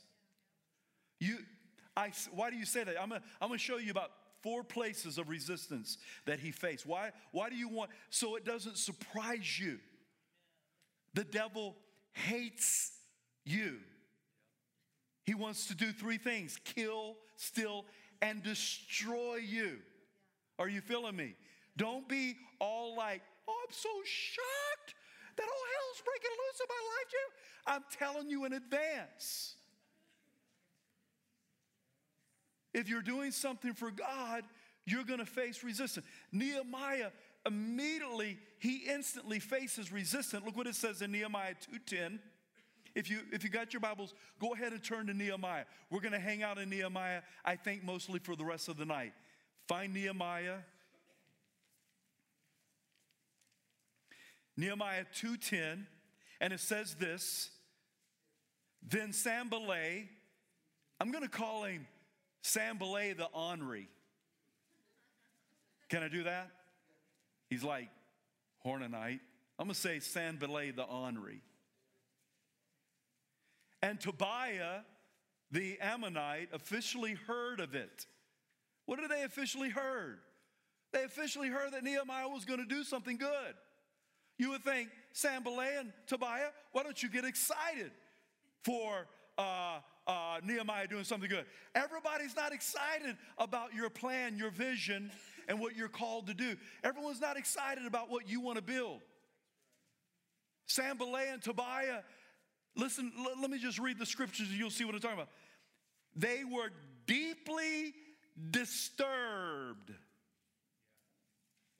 You, 1.19 1.39
I, 1.97 2.13
why 2.33 2.51
do 2.51 2.57
you 2.57 2.67
say 2.67 2.85
that? 2.85 3.01
I'm 3.01 3.09
gonna, 3.09 3.23
I'm 3.41 3.49
gonna 3.49 3.59
show 3.59 3.79
you 3.79 3.91
about 3.91 4.11
four 4.43 4.63
places 4.63 5.19
of 5.19 5.29
resistance 5.29 5.99
that 6.25 6.39
he 6.39 6.53
faced. 6.53 6.87
Why, 6.87 7.11
why 7.33 7.49
do 7.49 7.57
you 7.57 7.69
want, 7.69 7.91
so 8.11 8.37
it 8.37 8.45
doesn't 8.45 8.77
surprise 8.77 9.59
you? 9.59 9.79
The 11.15 11.25
devil 11.25 11.77
hates 12.13 12.93
you. 13.45 13.79
He 15.25 15.35
wants 15.35 15.67
to 15.67 15.75
do 15.75 15.93
three 15.93 16.19
things 16.19 16.59
kill, 16.65 17.17
steal, 17.37 17.87
and 18.23 18.43
destroy 18.43 19.37
you. 19.37 19.79
Are 20.59 20.69
you 20.69 20.81
feeling 20.81 21.17
me? 21.17 21.35
Don't 21.77 22.09
be 22.09 22.37
all 22.61 22.97
like, 22.97 23.23
oh, 23.49 23.55
I'm 23.67 23.73
so 23.73 23.89
shocked 24.05 24.95
that 25.37 25.43
all 25.43 25.65
hell's 25.75 26.03
breaking 26.05 26.31
loose 26.31 26.61
in 26.61 26.67
my 26.69 26.83
life, 26.95 27.11
Jim. 27.11 27.31
I'm 27.67 27.85
telling 27.99 28.31
you 28.31 28.45
in 28.45 28.53
advance. 28.55 29.55
If 32.73 32.89
you're 32.89 33.03
doing 33.03 33.31
something 33.31 33.75
for 33.75 33.91
God, 33.91 34.45
you're 34.85 35.05
going 35.05 35.19
to 35.19 35.27
face 35.27 35.63
resistance. 35.65 36.07
Nehemiah 36.33 37.11
immediately, 37.47 38.39
he 38.59 38.85
instantly 38.89 39.39
faces 39.41 39.93
resistance. 39.93 40.45
Look 40.45 40.57
what 40.57 40.67
it 40.67 40.75
says 40.75 41.03
in 41.03 41.13
Nehemiah 41.13 41.55
2:10. 41.73 42.19
If 42.97 43.11
you 43.11 43.21
if 43.31 43.45
you 43.45 43.51
got 43.51 43.75
your 43.75 43.81
Bibles, 43.81 44.15
go 44.41 44.55
ahead 44.55 44.73
and 44.73 44.83
turn 44.83 45.07
to 45.09 45.15
Nehemiah. 45.15 45.67
We're 45.91 46.01
going 46.01 46.15
to 46.15 46.19
hang 46.19 46.43
out 46.43 46.57
in 46.57 46.71
Nehemiah, 46.71 47.21
I 47.45 47.55
think 47.55 47.85
mostly 47.85 48.19
for 48.19 48.35
the 48.35 48.45
rest 48.45 48.71
of 48.71 48.79
the 48.79 48.87
night. 48.87 49.13
Find 49.69 49.93
Nehemiah. 49.93 50.57
Nehemiah 54.57 55.05
2:10, 55.15 55.87
and 56.41 56.53
it 56.55 56.61
says 56.61 56.95
this. 56.95 57.51
Then 58.83 59.13
Sanballat, 59.13 60.05
I'm 60.99 61.11
going 61.11 61.25
to 61.25 61.31
call 61.31 61.65
him 61.65 61.87
Sanballat 62.41 63.19
the 63.19 63.27
Ornery. 63.27 63.89
Can 65.91 66.03
I 66.03 66.09
do 66.09 66.23
that? 66.23 66.49
He's 67.51 67.63
like 67.63 67.91
Hornonite. 68.65 69.21
I'm 69.59 69.67
going 69.67 69.75
to 69.75 69.81
say 69.81 70.01
Sanballat 70.01 70.77
the 70.77 70.85
Ornery. 70.85 71.43
And 73.83 74.01
Tobiah 74.01 74.81
the 75.51 75.79
Ammonite 75.81 76.49
officially 76.53 77.15
heard 77.15 77.61
of 77.61 77.75
it. 77.75 78.07
What 78.87 79.01
did 79.01 79.11
they 79.11 79.23
officially 79.23 79.71
heard? 79.71 80.19
They 80.93 81.05
officially 81.05 81.49
heard 81.49 81.73
that 81.73 81.85
Nehemiah 81.85 82.29
was 82.29 82.45
going 82.45 82.61
to 82.61 82.67
do 82.67 82.85
something 82.85 83.17
good. 83.17 83.55
You 84.39 84.51
would 84.51 84.65
think, 84.65 84.89
Sanballat 85.13 85.79
and 85.79 85.93
Tobiah, 86.07 86.49
why 86.73 86.83
don't 86.83 87.03
you 87.03 87.09
get 87.09 87.25
excited 87.25 87.91
for 88.65 89.07
uh, 89.39 89.79
uh, 90.07 90.41
Nehemiah 90.45 90.87
doing 90.87 91.05
something 91.05 91.29
good. 91.29 91.47
Everybody's 91.75 92.37
not 92.37 92.53
excited 92.53 93.17
about 93.39 93.75
your 93.75 93.91
plan, 93.91 94.37
your 94.37 94.51
vision, 94.51 95.11
and 95.49 95.61
what 95.61 95.77
you're 95.77 95.89
called 95.89 96.27
to 96.27 96.35
do. 96.35 96.57
Everyone's 96.85 97.21
not 97.21 97.37
excited 97.37 97.87
about 97.87 98.11
what 98.11 98.29
you 98.29 98.41
want 98.41 98.57
to 98.57 98.63
build. 98.63 99.01
Sanballat 100.67 101.29
and 101.33 101.43
Tobiah, 101.43 102.01
listen, 102.77 103.13
l- 103.19 103.41
let 103.41 103.51
me 103.51 103.59
just 103.59 103.79
read 103.79 103.99
the 103.99 104.07
scriptures 104.07 104.49
and 104.49 104.59
you'll 104.59 104.71
see 104.71 104.85
what 104.85 104.95
I'm 104.95 105.01
talking 105.01 105.19
about. 105.19 105.31
They 106.15 106.45
were 106.45 106.71
deeply 107.07 107.95
disturbed. 108.51 109.93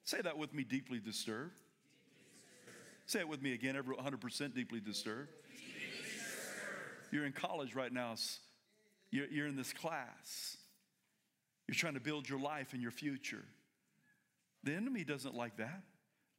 Say 0.03 0.21
that 0.21 0.37
with 0.37 0.53
me 0.53 0.63
deeply 0.63 0.99
disturbed. 0.99 1.51
Deeply 1.51 2.33
disturbed. 2.35 3.11
Say 3.11 3.19
it 3.19 3.27
with 3.27 3.41
me 3.41 3.53
again, 3.53 3.75
every 3.75 3.95
100% 3.95 4.55
deeply 4.55 4.79
disturbed. 4.79 5.29
You're 7.11 7.25
in 7.25 7.31
college 7.31 7.73
right 7.73 7.91
now. 7.91 8.15
You're, 9.11 9.27
you're 9.27 9.47
in 9.47 9.55
this 9.55 9.73
class. 9.73 10.57
You're 11.67 11.75
trying 11.75 11.93
to 11.93 11.99
build 11.99 12.27
your 12.27 12.39
life 12.39 12.73
and 12.73 12.81
your 12.81 12.91
future. 12.91 13.43
The 14.63 14.73
enemy 14.73 15.03
doesn't 15.03 15.35
like 15.35 15.57
that. 15.57 15.83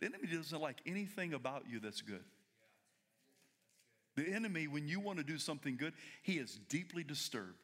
The 0.01 0.07
enemy 0.07 0.29
doesn't 0.29 0.61
like 0.61 0.81
anything 0.87 1.35
about 1.35 1.64
you 1.71 1.81
that's 1.81 2.03
good. 2.03 2.25
The 4.18 4.35
enemy, 4.35 4.66
when 4.66 4.88
you 4.88 4.98
want 4.98 5.18
to 5.18 5.24
do 5.24 5.38
something 5.38 5.76
good, 5.76 5.92
he 6.22 6.38
is 6.38 6.59
deeply 6.68 7.04
disturbed. 7.04 7.54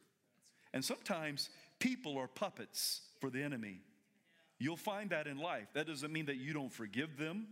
And 0.72 0.84
sometimes 0.84 1.50
people 1.80 2.16
are 2.16 2.28
puppets 2.28 3.00
for 3.20 3.28
the 3.28 3.42
enemy. 3.42 3.80
You'll 4.60 4.76
find 4.76 5.10
that 5.10 5.26
in 5.26 5.38
life. 5.38 5.66
That 5.74 5.88
doesn't 5.88 6.12
mean 6.12 6.26
that 6.26 6.36
you 6.36 6.52
don't 6.52 6.72
forgive 6.72 7.16
them. 7.16 7.48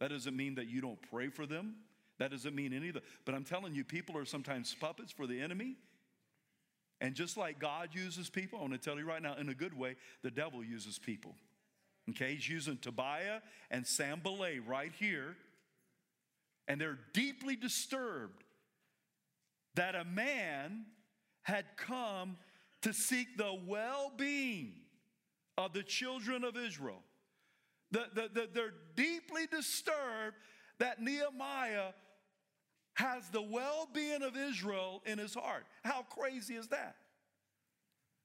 That 0.00 0.10
doesn't 0.10 0.36
mean 0.36 0.56
that 0.56 0.68
you 0.68 0.80
don't 0.80 0.98
pray 1.12 1.28
for 1.28 1.46
them. 1.46 1.76
That 2.18 2.32
doesn't 2.32 2.52
mean 2.52 2.72
any 2.72 2.88
of 2.88 2.94
that. 2.94 3.04
But 3.24 3.36
I'm 3.36 3.44
telling 3.44 3.72
you, 3.72 3.84
people 3.84 4.18
are 4.18 4.24
sometimes 4.24 4.74
puppets 4.74 5.12
for 5.12 5.28
the 5.28 5.40
enemy. 5.40 5.76
And 7.00 7.14
just 7.14 7.36
like 7.36 7.60
God 7.60 7.90
uses 7.92 8.28
people, 8.28 8.58
I 8.58 8.62
want 8.62 8.72
to 8.72 8.80
tell 8.80 8.98
you 8.98 9.06
right 9.06 9.22
now, 9.22 9.36
in 9.36 9.48
a 9.48 9.54
good 9.54 9.78
way, 9.78 9.94
the 10.22 10.30
devil 10.30 10.64
uses 10.64 10.98
people. 10.98 11.36
Okay, 12.10 12.34
he's 12.34 12.48
using 12.48 12.78
Tobiah 12.78 13.42
and 13.70 13.86
Sanballat 13.86 14.66
right 14.66 14.90
here. 14.98 15.36
And 16.70 16.80
they're 16.80 17.00
deeply 17.12 17.56
disturbed 17.56 18.44
that 19.74 19.96
a 19.96 20.04
man 20.04 20.84
had 21.42 21.64
come 21.76 22.36
to 22.82 22.92
seek 22.92 23.36
the 23.36 23.58
well 23.66 24.12
being 24.16 24.74
of 25.58 25.72
the 25.72 25.82
children 25.82 26.44
of 26.44 26.56
Israel. 26.56 27.02
The, 27.90 28.04
the, 28.14 28.30
the, 28.32 28.48
they're 28.54 28.74
deeply 28.94 29.48
disturbed 29.48 30.36
that 30.78 31.02
Nehemiah 31.02 31.88
has 32.94 33.28
the 33.30 33.42
well 33.42 33.88
being 33.92 34.22
of 34.22 34.36
Israel 34.36 35.02
in 35.06 35.18
his 35.18 35.34
heart. 35.34 35.64
How 35.82 36.02
crazy 36.02 36.54
is 36.54 36.68
that? 36.68 36.94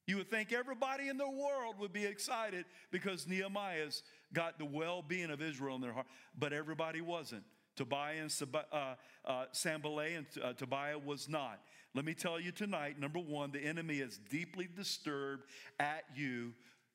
You 0.05 0.17
would 0.17 0.29
think 0.29 0.53
everybody 0.53 1.09
in 1.09 1.17
the 1.17 1.27
world 1.27 1.79
would 1.79 1.93
be 1.93 2.05
excited 2.05 2.65
because 2.91 3.27
Nehemiah's 3.27 4.03
got 4.33 4.59
the 4.59 4.65
well 4.65 5.01
being 5.01 5.31
of 5.31 5.41
Israel 5.41 5.77
in 5.77 5.81
their 5.81 5.93
heart, 5.93 6.05
but 6.37 6.53
everybody 6.53 7.01
wasn't. 7.01 7.41
Tobiah 7.75 8.21
and 8.21 8.33
uh, 8.71 8.95
uh, 9.25 9.45
Sanballat 9.51 10.11
and 10.11 10.25
uh, 10.43 10.53
Tobiah 10.53 10.97
was 10.97 11.27
not. 11.27 11.59
Let 11.93 12.05
me 12.05 12.13
tell 12.13 12.39
you 12.39 12.51
tonight 12.51 12.99
number 12.99 13.19
one, 13.19 13.51
the 13.51 13.59
enemy 13.59 13.99
is 13.99 14.19
deeply 14.29 14.67
disturbed 14.75 15.43
at 15.79 16.03
you 16.15 16.53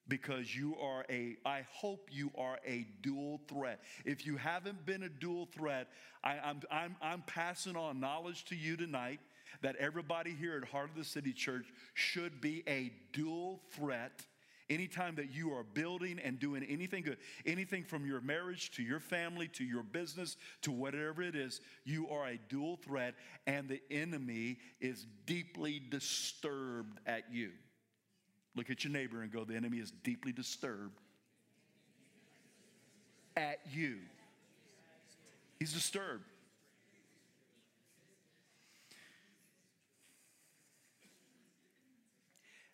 because 0.09 0.55
you 0.55 0.77
are 0.83 1.07
a, 1.09 1.37
I 1.47 1.65
hope 1.71 2.09
you 2.11 2.31
are 2.37 2.59
a 2.67 2.87
dual 3.01 3.41
threat. 3.49 3.81
If 4.05 4.27
you 4.27 4.37
haven't 4.37 4.85
been 4.85 5.05
a 5.05 5.09
dual 5.09 5.49
threat, 5.57 5.89
I, 6.23 6.39
I'm, 6.45 6.61
I'm, 6.71 6.97
I'm 7.01 7.23
passing 7.27 7.77
on 7.77 8.01
knowledge 8.01 8.45
to 8.47 8.57
you 8.57 8.77
tonight 8.77 9.21
that 9.63 9.77
everybody 9.77 10.35
here 10.35 10.61
at 10.63 10.69
Heart 10.69 10.91
of 10.91 10.97
the 10.97 11.05
City 11.05 11.33
Church 11.33 11.67
should 11.95 12.41
be 12.41 12.63
a 12.69 12.93
dual 13.13 13.61
threat. 13.71 14.23
Anytime 14.71 15.17
that 15.17 15.35
you 15.35 15.53
are 15.53 15.65
building 15.65 16.21
and 16.23 16.39
doing 16.39 16.63
anything 16.63 17.03
good, 17.03 17.19
anything 17.45 17.83
from 17.83 18.07
your 18.07 18.21
marriage 18.21 18.71
to 18.77 18.85
your 18.85 19.01
family 19.01 19.49
to 19.49 19.65
your 19.65 19.83
business 19.83 20.37
to 20.63 20.71
whatever 20.71 21.23
it 21.23 21.35
is, 21.35 21.61
you 21.85 22.09
are 22.09 22.29
a 22.29 22.39
dual 22.49 22.77
threat, 22.77 23.17
and 23.49 23.69
the 23.69 23.81
enemy 23.91 24.59
is 24.81 25.07
deeply 25.27 25.83
disturbed 25.91 27.01
at 27.05 27.25
you. 27.33 27.51
Look 28.55 28.71
at 28.71 28.85
your 28.85 28.93
neighbor 28.93 29.23
and 29.23 29.33
go, 29.33 29.45
the 29.45 29.57
enemy 29.57 29.79
is 29.79 29.91
deeply 29.91 30.31
disturbed 30.31 31.01
at 33.37 33.59
you. 33.73 33.97
He's 35.59 35.73
disturbed. 35.73 36.25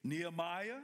Nehemiah, 0.04 0.80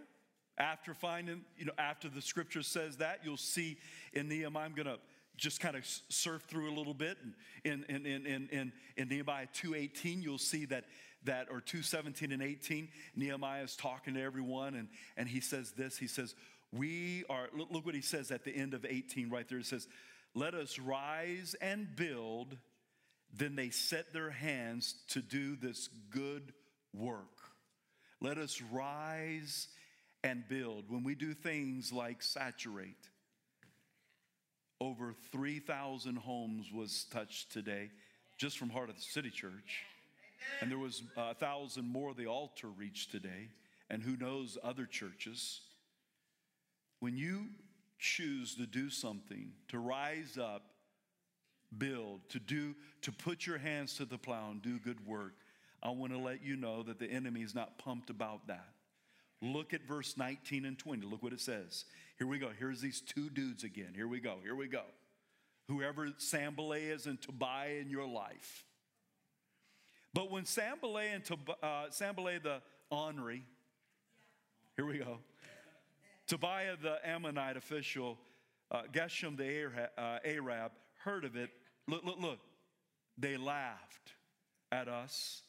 after 0.59 0.95
finding, 0.95 1.43
you 1.57 1.65
know, 1.65 1.73
after 1.79 2.09
the 2.09 2.23
scripture 2.23 2.63
says 2.63 2.99
that, 2.99 3.21
you'll 3.25 3.37
see 3.37 3.79
in 4.13 4.29
Nehemiah, 4.29 4.65
I'm 4.65 4.75
going 4.75 4.87
to 4.87 4.99
just 5.37 5.61
kind 5.61 5.77
of 5.77 5.85
surf 6.09 6.43
through 6.49 6.71
a 6.71 6.75
little 6.75 6.95
bit. 6.95 7.17
In, 7.65 7.85
in, 7.89 8.07
in, 8.07 8.27
in, 8.27 8.49
in, 8.49 8.73
in 8.97 9.09
Nehemiah 9.09 9.47
2.18, 9.55 10.23
you'll 10.23 10.39
see 10.39 10.67
that, 10.67 10.85
that 11.25 11.49
or 11.51 11.61
2.17 11.61 12.33
and 12.33 12.43
18, 12.43 12.89
Nehemiah 13.17 13.63
is 13.63 13.77
talking 13.77 14.15
to 14.15 14.23
everyone, 14.23 14.75
and, 14.75 14.89
and 15.17 15.29
he 15.29 15.41
says 15.41 15.73
this, 15.73 15.97
he 15.97 16.07
says, 16.07 16.35
we 16.73 17.25
are, 17.29 17.49
look, 17.57 17.69
look 17.71 17.87
what 17.87 17.95
he 17.95 18.01
says 18.01 18.31
at 18.31 18.45
the 18.45 18.55
end 18.55 18.75
of 18.75 18.85
18 18.85 19.31
right 19.31 19.49
there. 19.49 19.59
It 19.59 19.67
says, 19.67 19.89
let 20.35 20.55
us 20.55 20.79
rise 20.79 21.55
and 21.61 21.95
build. 21.95 22.57
Then 23.35 23.57
they 23.57 23.71
set 23.71 24.13
their 24.13 24.31
hands 24.31 24.95
to 25.09 25.21
do 25.21 25.57
this 25.57 25.89
good 26.11 26.53
work. 26.95 27.27
Let 28.21 28.39
us 28.39 28.63
rise 28.73 29.69
and 30.25 30.47
build. 30.49 30.85
When 30.89 31.05
we 31.05 31.15
do 31.15 31.35
things 31.35 31.93
like 31.93 32.23
saturate, 32.23 33.09
over 34.81 35.15
3,000 35.31 36.17
homes 36.17 36.71
was 36.73 37.07
touched 37.13 37.53
today 37.53 37.91
just 38.37 38.59
from 38.59 38.71
Heart 38.71 38.91
of 38.91 38.97
the 38.97 39.03
City 39.03 39.31
Church. 39.31 39.85
And 40.61 40.71
there 40.71 40.79
was 40.79 41.03
uh, 41.17 41.29
a 41.31 41.35
thousand 41.35 41.89
more 41.89 42.15
the 42.15 42.27
altar 42.27 42.67
reached 42.69 43.13
today, 43.13 43.49
and 43.91 44.03
who 44.03 44.17
knows 44.17 44.59
other 44.63 44.87
churches. 44.87 45.61
When 46.99 47.17
you 47.17 47.47
choose 47.99 48.57
to 48.57 48.67
do 48.67 48.91
something, 48.91 49.53
to 49.69 49.79
rise 49.79 50.39
up, 50.39 50.63
build, 51.79 52.21
to 52.31 52.41
do, 52.41 52.75
to 53.03 53.13
put 53.13 53.47
your 53.47 53.59
hands 53.59 53.97
to 53.97 54.05
the 54.05 54.19
plow 54.19 54.51
and 54.51 54.61
do 54.61 54.79
good 54.79 55.07
work, 55.07 55.35
I 55.83 55.91
want 55.91 56.13
to 56.13 56.19
let 56.19 56.45
you 56.45 56.57
know 56.57 56.83
that 56.83 56.99
the 56.99 57.07
enemy 57.07 57.43
is 57.43 57.55
not 57.55 57.79
pumped 57.79 58.11
about 58.11 58.49
that. 58.49 58.69
Look 59.43 59.75
at 59.75 59.83
verse 59.83 60.17
19 60.17 60.65
and 60.65 60.79
20. 60.79 61.05
Look 61.05 61.23
what 61.23 61.33
it 61.33 61.41
says. 61.41 61.85
Here 62.17 62.29
we 62.29 62.39
go. 62.39 62.51
Here's 62.57 62.81
these 62.81 63.01
two 63.01 63.29
dudes 63.29 63.65
again. 63.65 63.93
Here 63.93 64.07
we 64.07 64.21
go. 64.21 64.37
Here 64.41 64.55
we 64.55 64.69
go. 64.69 64.85
Whoever 65.67 66.09
Sanballat 66.17 66.83
is 66.83 67.07
and 67.07 67.21
Tobiah 67.21 67.81
in 67.81 67.91
your 67.91 68.07
life. 68.07 68.65
But 70.15 70.31
when 70.31 70.45
Sanballat 70.45 71.11
and 71.13 71.25
Tob- 71.25 71.57
uh, 71.61 71.87
the 71.89 72.63
Onri, 72.93 73.43
here 74.77 74.87
we 74.87 74.99
go. 74.99 75.19
Tobiah 76.29 76.77
the 76.81 76.99
Ammonite 77.05 77.57
official, 77.57 78.19
uh, 78.71 78.83
Geshem 78.93 79.37
the 79.37 79.91
uh, 79.99 80.19
Arab, 80.25 80.71
heard 81.05 81.25
of 81.25 81.35
it. 81.35 81.51
Look, 81.89 82.05
look, 82.05 82.21
look. 82.21 82.39
They 83.19 83.37
laughed 83.37 84.13
at 84.71 84.87
us 84.89 85.43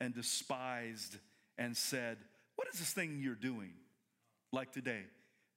and 0.00 0.14
despised 0.14 1.18
and 1.58 1.76
said, 1.76 2.18
What 2.56 2.68
is 2.72 2.78
this 2.78 2.92
thing 2.92 3.20
you're 3.20 3.34
doing? 3.34 3.72
Like 4.52 4.72
today, 4.72 5.02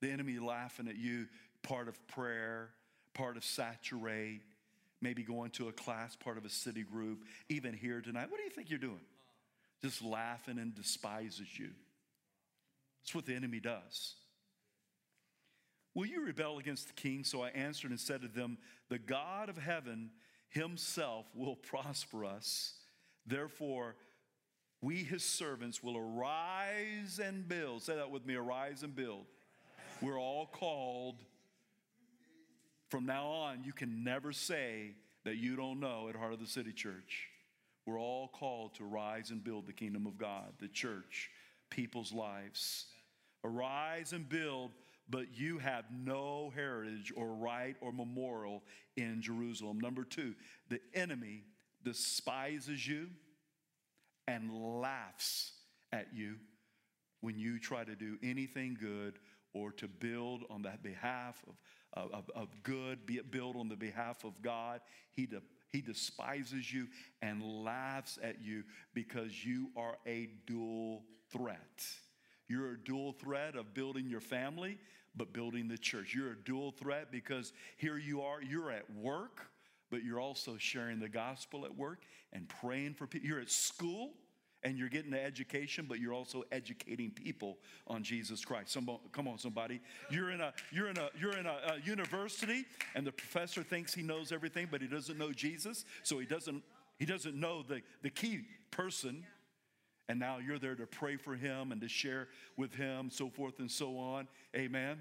the 0.01 0.12
enemy 0.12 0.39
laughing 0.39 0.88
at 0.88 0.97
you, 0.97 1.27
part 1.63 1.88
of 1.88 2.07
prayer, 2.07 2.69
part 3.13 3.38
of 3.38 3.43
saturate, 3.43 4.41
maybe 5.01 5.23
going 5.23 5.51
to 5.51 5.69
a 5.69 5.71
class, 5.71 6.15
part 6.15 6.38
of 6.38 6.45
a 6.45 6.49
city 6.49 6.83
group, 6.83 7.23
even 7.47 7.73
here 7.73 8.01
tonight. 8.01 8.29
What 8.29 8.38
do 8.38 8.43
you 8.43 8.49
think 8.49 8.69
you're 8.69 8.79
doing? 8.79 9.01
Just 9.81 10.03
laughing 10.03 10.57
and 10.57 10.75
despises 10.75 11.47
you. 11.57 11.69
That's 13.01 13.15
what 13.15 13.25
the 13.25 13.35
enemy 13.35 13.59
does. 13.59 14.15
Will 15.95 16.05
you 16.05 16.25
rebel 16.25 16.59
against 16.59 16.88
the 16.88 16.93
king? 16.93 17.23
So 17.23 17.41
I 17.41 17.49
answered 17.49 17.91
and 17.91 17.99
said 17.99 18.21
to 18.21 18.27
them, 18.27 18.57
The 18.89 18.99
God 18.99 19.49
of 19.49 19.57
heaven 19.57 20.12
himself 20.49 21.25
will 21.33 21.55
prosper 21.55 22.25
us. 22.25 22.73
Therefore, 23.25 23.95
we, 24.81 25.03
his 25.03 25.23
servants, 25.23 25.83
will 25.83 25.97
arise 25.97 27.19
and 27.23 27.47
build. 27.47 27.83
Say 27.83 27.95
that 27.95 28.11
with 28.11 28.25
me 28.25 28.35
arise 28.35 28.83
and 28.83 28.95
build. 28.95 29.25
We're 30.01 30.19
all 30.19 30.45
called. 30.45 31.15
From 32.89 33.05
now 33.05 33.27
on, 33.27 33.63
you 33.63 33.73
can 33.73 34.03
never 34.03 34.31
say 34.31 34.95
that 35.25 35.35
you 35.35 35.55
don't 35.55 35.79
know 35.79 36.07
at 36.09 36.15
Heart 36.15 36.33
of 36.33 36.39
the 36.39 36.47
City 36.47 36.71
Church. 36.71 37.27
We're 37.85 37.99
all 37.99 38.29
called 38.29 38.75
to 38.75 38.85
rise 38.85 39.31
and 39.31 39.43
build 39.43 39.67
the 39.67 39.73
kingdom 39.73 40.05
of 40.07 40.17
God, 40.17 40.53
the 40.59 40.67
church, 40.67 41.29
people's 41.69 42.13
lives. 42.13 42.85
Arise 43.43 44.13
and 44.13 44.27
build, 44.29 44.71
but 45.09 45.37
you 45.37 45.57
have 45.59 45.85
no 45.91 46.51
heritage 46.55 47.11
or 47.15 47.33
right 47.33 47.75
or 47.81 47.91
memorial 47.91 48.63
in 48.95 49.21
Jerusalem. 49.21 49.79
Number 49.79 50.03
two, 50.03 50.35
the 50.69 50.79
enemy 50.93 51.43
despises 51.83 52.87
you 52.87 53.07
and 54.29 54.53
laughs 54.79 55.53
at 55.91 56.07
you 56.13 56.35
when 57.21 57.37
you 57.37 57.59
try 57.59 57.83
to 57.83 57.95
do 57.95 58.17
anything 58.21 58.77
good 58.79 59.17
or 59.55 59.71
to 59.71 59.87
build 59.87 60.43
on 60.51 60.61
the 60.61 60.71
behalf 60.83 61.43
of, 61.93 62.11
of, 62.13 62.29
of 62.35 62.47
good, 62.61 63.05
be 63.07 63.15
it 63.15 63.31
build 63.31 63.55
on 63.55 63.67
the 63.67 63.75
behalf 63.75 64.23
of 64.23 64.39
God. 64.43 64.81
He, 65.11 65.25
de, 65.25 65.41
he 65.71 65.81
despises 65.81 66.71
you 66.71 66.87
and 67.23 67.41
laughs 67.43 68.19
at 68.21 68.39
you 68.39 68.63
because 68.93 69.43
you 69.43 69.71
are 69.75 69.97
a 70.05 70.29
dual 70.45 71.03
threat. 71.31 71.83
You're 72.47 72.73
a 72.73 72.77
dual 72.77 73.13
threat 73.13 73.55
of 73.55 73.73
building 73.73 74.07
your 74.07 74.21
family, 74.21 74.77
but 75.15 75.33
building 75.33 75.67
the 75.67 75.77
church. 75.77 76.13
You're 76.13 76.33
a 76.33 76.43
dual 76.45 76.71
threat 76.71 77.11
because 77.11 77.51
here 77.77 77.97
you 77.97 78.21
are, 78.21 78.43
you're 78.43 78.71
at 78.71 78.85
work 78.95 79.49
but 79.91 80.03
you're 80.03 80.19
also 80.19 80.55
sharing 80.57 80.99
the 80.99 81.09
gospel 81.09 81.65
at 81.65 81.75
work 81.75 82.03
and 82.31 82.47
praying 82.47 82.93
for 82.93 83.07
people. 83.07 83.27
You're 83.27 83.39
at 83.39 83.49
school 83.49 84.11
and 84.63 84.78
you're 84.78 84.89
getting 84.89 85.12
the 85.12 85.24
education, 85.24 85.86
but 85.88 86.00
you're 86.00 86.13
also 86.13 86.43
educating 86.52 87.12
people 87.12 87.58
on 87.88 88.04
Jesus 88.04 88.43
Christ. 88.43 88.78
Come 89.12 89.28
on, 89.28 89.38
somebody. 89.38 89.80
You're 90.10 90.32
in 90.32 90.41
a 90.41 90.54
you're 90.72 90.89
in 90.89 90.98
a 90.98 91.10
you're 91.19 91.38
in 91.38 91.45
a, 91.45 91.76
a 91.76 91.80
university, 91.86 92.65
and 92.95 93.06
the 93.06 93.12
professor 93.12 93.63
thinks 93.63 93.93
he 93.93 94.02
knows 94.02 94.32
everything, 94.32 94.67
but 94.69 94.82
he 94.82 94.88
doesn't 94.88 95.17
know 95.17 95.32
Jesus, 95.32 95.86
so 96.04 96.19
he 96.19 96.26
doesn't 96.26 96.63
he 96.98 97.06
doesn't 97.06 97.36
know 97.36 97.63
the, 97.63 97.82
the 98.02 98.10
key 98.10 98.41
person. 98.72 99.26
And 100.10 100.19
now 100.19 100.39
you're 100.39 100.58
there 100.58 100.76
to 100.76 100.88
pray 100.88 101.17
for 101.17 101.36
him 101.36 101.72
and 101.72 101.80
to 101.82 101.88
share 101.88 102.30
with 102.58 102.74
him, 102.74 103.12
so 103.12 103.30
forth 103.30 103.60
and 103.60 103.69
so 103.69 103.98
on. 103.98 104.28
Amen. 104.56 104.98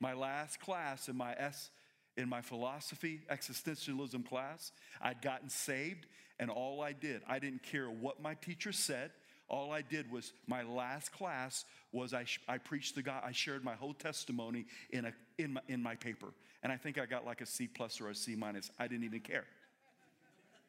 My 0.00 0.12
last 0.12 0.60
class 0.60 1.08
in 1.08 1.16
my 1.16 1.34
S 1.38 1.70
in 2.16 2.28
my 2.28 2.40
philosophy 2.40 3.22
existentialism 3.30 4.28
class. 4.28 4.72
I'd 5.00 5.22
gotten 5.22 5.48
saved, 5.48 6.06
and 6.40 6.50
all 6.50 6.80
I 6.82 6.92
did, 6.94 7.20
I 7.28 7.38
didn't 7.38 7.62
care 7.62 7.86
what 7.86 8.20
my 8.20 8.34
teacher 8.34 8.72
said. 8.72 9.10
All 9.48 9.72
I 9.72 9.82
did 9.82 10.10
was 10.10 10.32
my 10.46 10.62
last 10.62 11.12
class 11.12 11.66
was 11.92 12.14
I, 12.14 12.24
I 12.48 12.56
preached 12.56 12.94
the 12.94 13.02
God. 13.02 13.22
I 13.24 13.32
shared 13.32 13.62
my 13.62 13.74
whole 13.74 13.92
testimony 13.92 14.64
in, 14.90 15.04
a, 15.04 15.12
in, 15.38 15.52
my, 15.52 15.60
in 15.68 15.82
my 15.82 15.96
paper. 15.96 16.28
And 16.62 16.72
I 16.72 16.78
think 16.78 16.98
I 16.98 17.04
got 17.04 17.26
like 17.26 17.42
a 17.42 17.46
C 17.46 17.66
plus 17.66 18.00
or 18.00 18.08
a 18.08 18.14
C 18.14 18.36
minus. 18.36 18.70
I 18.78 18.88
didn't 18.88 19.04
even 19.04 19.20
care 19.20 19.44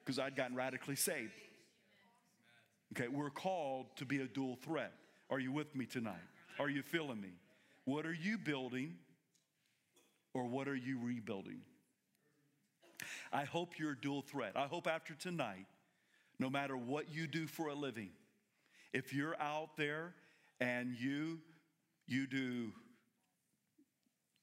because 0.03 0.19
I'd 0.19 0.35
gotten 0.35 0.57
radically 0.57 0.97
saved. 0.97 1.31
Okay, 2.93 3.07
we're 3.07 3.29
called 3.29 3.85
to 3.95 4.05
be 4.05 4.21
a 4.21 4.27
dual 4.27 4.57
threat. 4.57 4.91
Are 5.29 5.39
you 5.39 5.53
with 5.53 5.73
me 5.73 5.85
tonight? 5.85 6.15
Are 6.59 6.69
you 6.69 6.81
feeling 6.81 7.21
me? 7.21 7.31
What 7.85 8.05
are 8.05 8.13
you 8.13 8.37
building 8.37 8.95
or 10.33 10.43
what 10.43 10.67
are 10.67 10.75
you 10.75 10.99
rebuilding? 11.01 11.61
I 13.31 13.45
hope 13.45 13.77
you're 13.77 13.91
a 13.91 13.99
dual 13.99 14.21
threat. 14.21 14.53
I 14.55 14.67
hope 14.67 14.87
after 14.87 15.13
tonight, 15.13 15.65
no 16.39 16.49
matter 16.49 16.75
what 16.75 17.13
you 17.13 17.27
do 17.27 17.47
for 17.47 17.67
a 17.67 17.73
living, 17.73 18.09
if 18.93 19.13
you're 19.13 19.39
out 19.41 19.77
there 19.77 20.13
and 20.59 20.95
you 20.95 21.39
you 22.07 22.27
do 22.27 22.71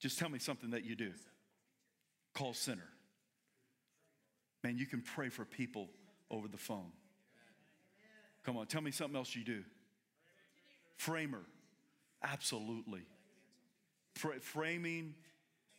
just 0.01 0.19
tell 0.19 0.29
me 0.29 0.39
something 0.39 0.71
that 0.71 0.85
you 0.85 0.95
do. 0.95 1.13
Call 2.33 2.55
center. 2.55 2.89
Man, 4.63 4.79
you 4.79 4.87
can 4.87 5.03
pray 5.03 5.29
for 5.29 5.45
people 5.45 5.89
over 6.31 6.47
the 6.47 6.59
phone. 6.59 6.93
Come 8.45 8.57
on, 8.57 8.67
tell 8.67 8.81
me 8.81 8.93
something 8.93 9.17
else 9.17 9.35
you 9.35 9.45
do. 9.45 9.65
Framer. 10.97 11.43
Absolutely. 12.23 13.03
framing 14.41 15.15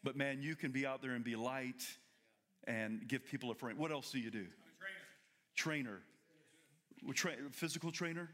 but 0.03 0.15
man, 0.15 0.41
you 0.41 0.55
can 0.55 0.71
be 0.71 0.85
out 0.85 1.01
there 1.01 1.11
and 1.11 1.23
be 1.23 1.35
light 1.35 1.83
and 2.65 3.07
give 3.07 3.25
people 3.25 3.51
a 3.51 3.55
frame. 3.55 3.77
What 3.77 3.91
else 3.91 4.11
do 4.11 4.19
you 4.19 4.31
do? 4.31 4.45
Trainer. 5.55 5.99
Trainer. 7.05 7.13
Tra- 7.13 7.49
physical 7.51 7.91
trainer? 7.91 8.29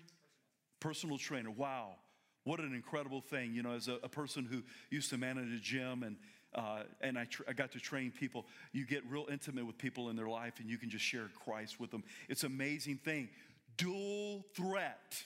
Personal 0.79 1.17
trainer. 1.17 1.51
Wow. 1.51 1.95
What 2.43 2.59
an 2.59 2.73
incredible 2.73 3.21
thing. 3.21 3.53
You 3.53 3.63
know, 3.63 3.73
as 3.73 3.87
a, 3.87 3.95
a 4.03 4.09
person 4.09 4.45
who 4.45 4.63
used 4.89 5.09
to 5.09 5.17
manage 5.17 5.51
a 5.51 5.59
gym 5.59 6.03
and 6.03 6.17
uh, 6.53 6.83
and 7.01 7.17
I, 7.17 7.27
I, 7.49 7.51
got 7.51 7.73
to 7.73 7.81
train 7.81 8.13
people. 8.17 8.45
You 8.71 8.85
get 8.85 9.03
real 9.09 9.25
intimate 9.29 9.65
with 9.65 9.77
people 9.77 10.09
in 10.09 10.15
their 10.15 10.29
life 10.29 10.53
and 10.61 10.69
you 10.69 10.77
can 10.77 10.89
just 10.89 11.03
share 11.03 11.29
Christ 11.43 11.81
with 11.81 11.91
them. 11.91 12.01
It's 12.29 12.43
an 12.43 12.53
amazing 12.53 12.99
thing. 13.03 13.27
Dual 13.75 14.45
threat. 14.55 15.21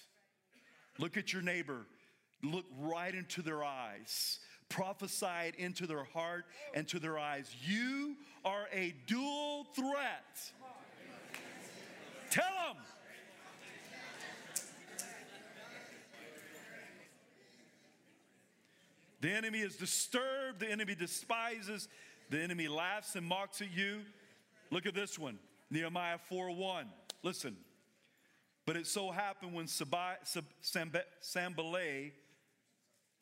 Look 0.98 1.18
at 1.18 1.32
your 1.32 1.44
neighbor 1.44 1.86
look 2.44 2.66
right 2.80 3.14
into 3.14 3.42
their 3.42 3.64
eyes, 3.64 4.40
prophesied 4.70 5.56
into 5.58 5.88
their 5.88 6.04
heart 6.04 6.46
and 6.74 6.88
to 6.88 7.00
their 7.00 7.18
eyes. 7.18 7.54
You 7.66 8.16
are 8.46 8.68
a 8.72 8.94
dual 9.08 9.66
threat. 9.76 10.52
Tell 12.30 12.46
them. 12.68 12.78
The 19.22 19.32
enemy 19.32 19.60
is 19.60 19.76
disturbed, 19.76 20.62
the 20.62 20.72
enemy 20.72 20.96
despises, 20.96 21.90
the 22.30 22.40
enemy 22.40 22.70
laughs 22.70 23.16
and 23.16 23.26
mocks 23.26 23.62
at 23.62 23.70
you. 23.76 24.00
Look 24.72 24.86
at 24.86 24.94
this 24.94 25.20
one 25.20 25.40
Nehemiah 25.70 26.20
4 26.30 26.52
1. 26.52 26.86
Listen. 27.24 27.58
But 28.66 28.78
it 28.78 28.86
so 28.86 29.10
happened 29.10 29.56
when 29.56 29.68
Sanballat 29.68 30.28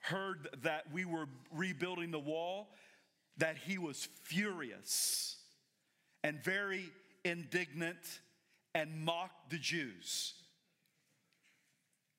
heard 0.09 0.47
that 0.63 0.91
we 0.91 1.05
were 1.05 1.27
rebuilding 1.53 2.11
the 2.11 2.19
wall 2.19 2.69
that 3.37 3.57
he 3.57 3.77
was 3.77 4.07
furious 4.23 5.37
and 6.23 6.43
very 6.43 6.89
indignant 7.23 7.97
and 8.73 9.05
mocked 9.05 9.49
the 9.49 9.57
Jews. 9.57 10.33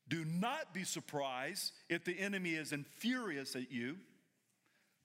Do 0.09 0.25
not 0.25 0.73
be 0.73 0.85
surprised 0.85 1.73
if 1.89 2.05
the 2.05 2.19
enemy 2.19 2.51
is 2.51 2.73
furious 2.97 3.57
at 3.57 3.71
you, 3.71 3.97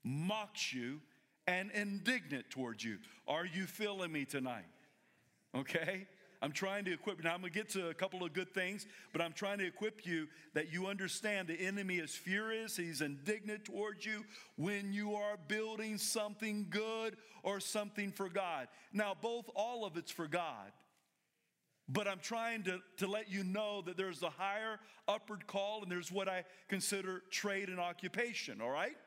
mocks 0.04 0.74
you, 0.74 1.02
and 1.48 1.72
indignant 1.72 2.50
towards 2.50 2.84
you. 2.84 3.00
Are 3.28 3.46
you 3.46 3.66
feeling 3.66 4.12
me 4.12 4.26
tonight? 4.26 4.64
Okay? 5.56 6.08
I'm 6.44 6.52
trying 6.52 6.84
to 6.86 6.92
equip. 6.92 7.20
you. 7.20 7.24
Now, 7.24 7.34
I'm 7.36 7.40
going 7.40 7.54
to 7.54 7.58
get 7.58 7.70
to 7.70 7.88
a 7.88 7.94
couple 7.94 8.22
of 8.22 8.34
good 8.34 8.54
things, 8.54 8.86
but 9.14 9.22
I'm 9.22 9.32
trying 9.32 9.60
to 9.60 9.66
equip 9.66 10.06
you 10.06 10.28
that 10.54 10.74
you 10.74 10.88
understand 10.88 11.48
the 11.48 11.58
enemy 11.58 12.00
is 12.00 12.14
furious. 12.14 12.76
He's 12.76 13.00
indignant 13.00 13.64
towards 13.64 14.06
you 14.06 14.26
when 14.58 14.92
you 14.92 15.16
are 15.16 15.38
building 15.48 15.98
something 15.98 16.68
good 16.70 17.16
or 17.44 17.62
something 17.62 18.12
for 18.12 18.28
God. 18.28 18.68
Now, 18.92 19.16
both, 19.20 19.46
all 19.56 19.86
of 19.86 19.96
it's 19.96 20.12
for 20.12 20.28
God. 20.28 20.74
But 21.88 22.10
I'm 22.10 22.20
trying 22.20 22.64
to, 22.64 22.80
to 22.98 23.08
let 23.08 23.32
you 23.32 23.46
know 23.46 23.82
that 23.86 23.96
there's 23.96 24.22
a 24.22 24.30
higher 24.30 24.82
upward 25.08 25.48
call 25.48 25.82
and 25.82 25.90
there's 25.90 26.12
what 26.12 26.28
I 26.28 26.44
consider 26.68 27.24
trade 27.32 27.70
and 27.70 27.80
occupation, 27.80 28.60
all 28.60 28.70
right? 28.70 28.98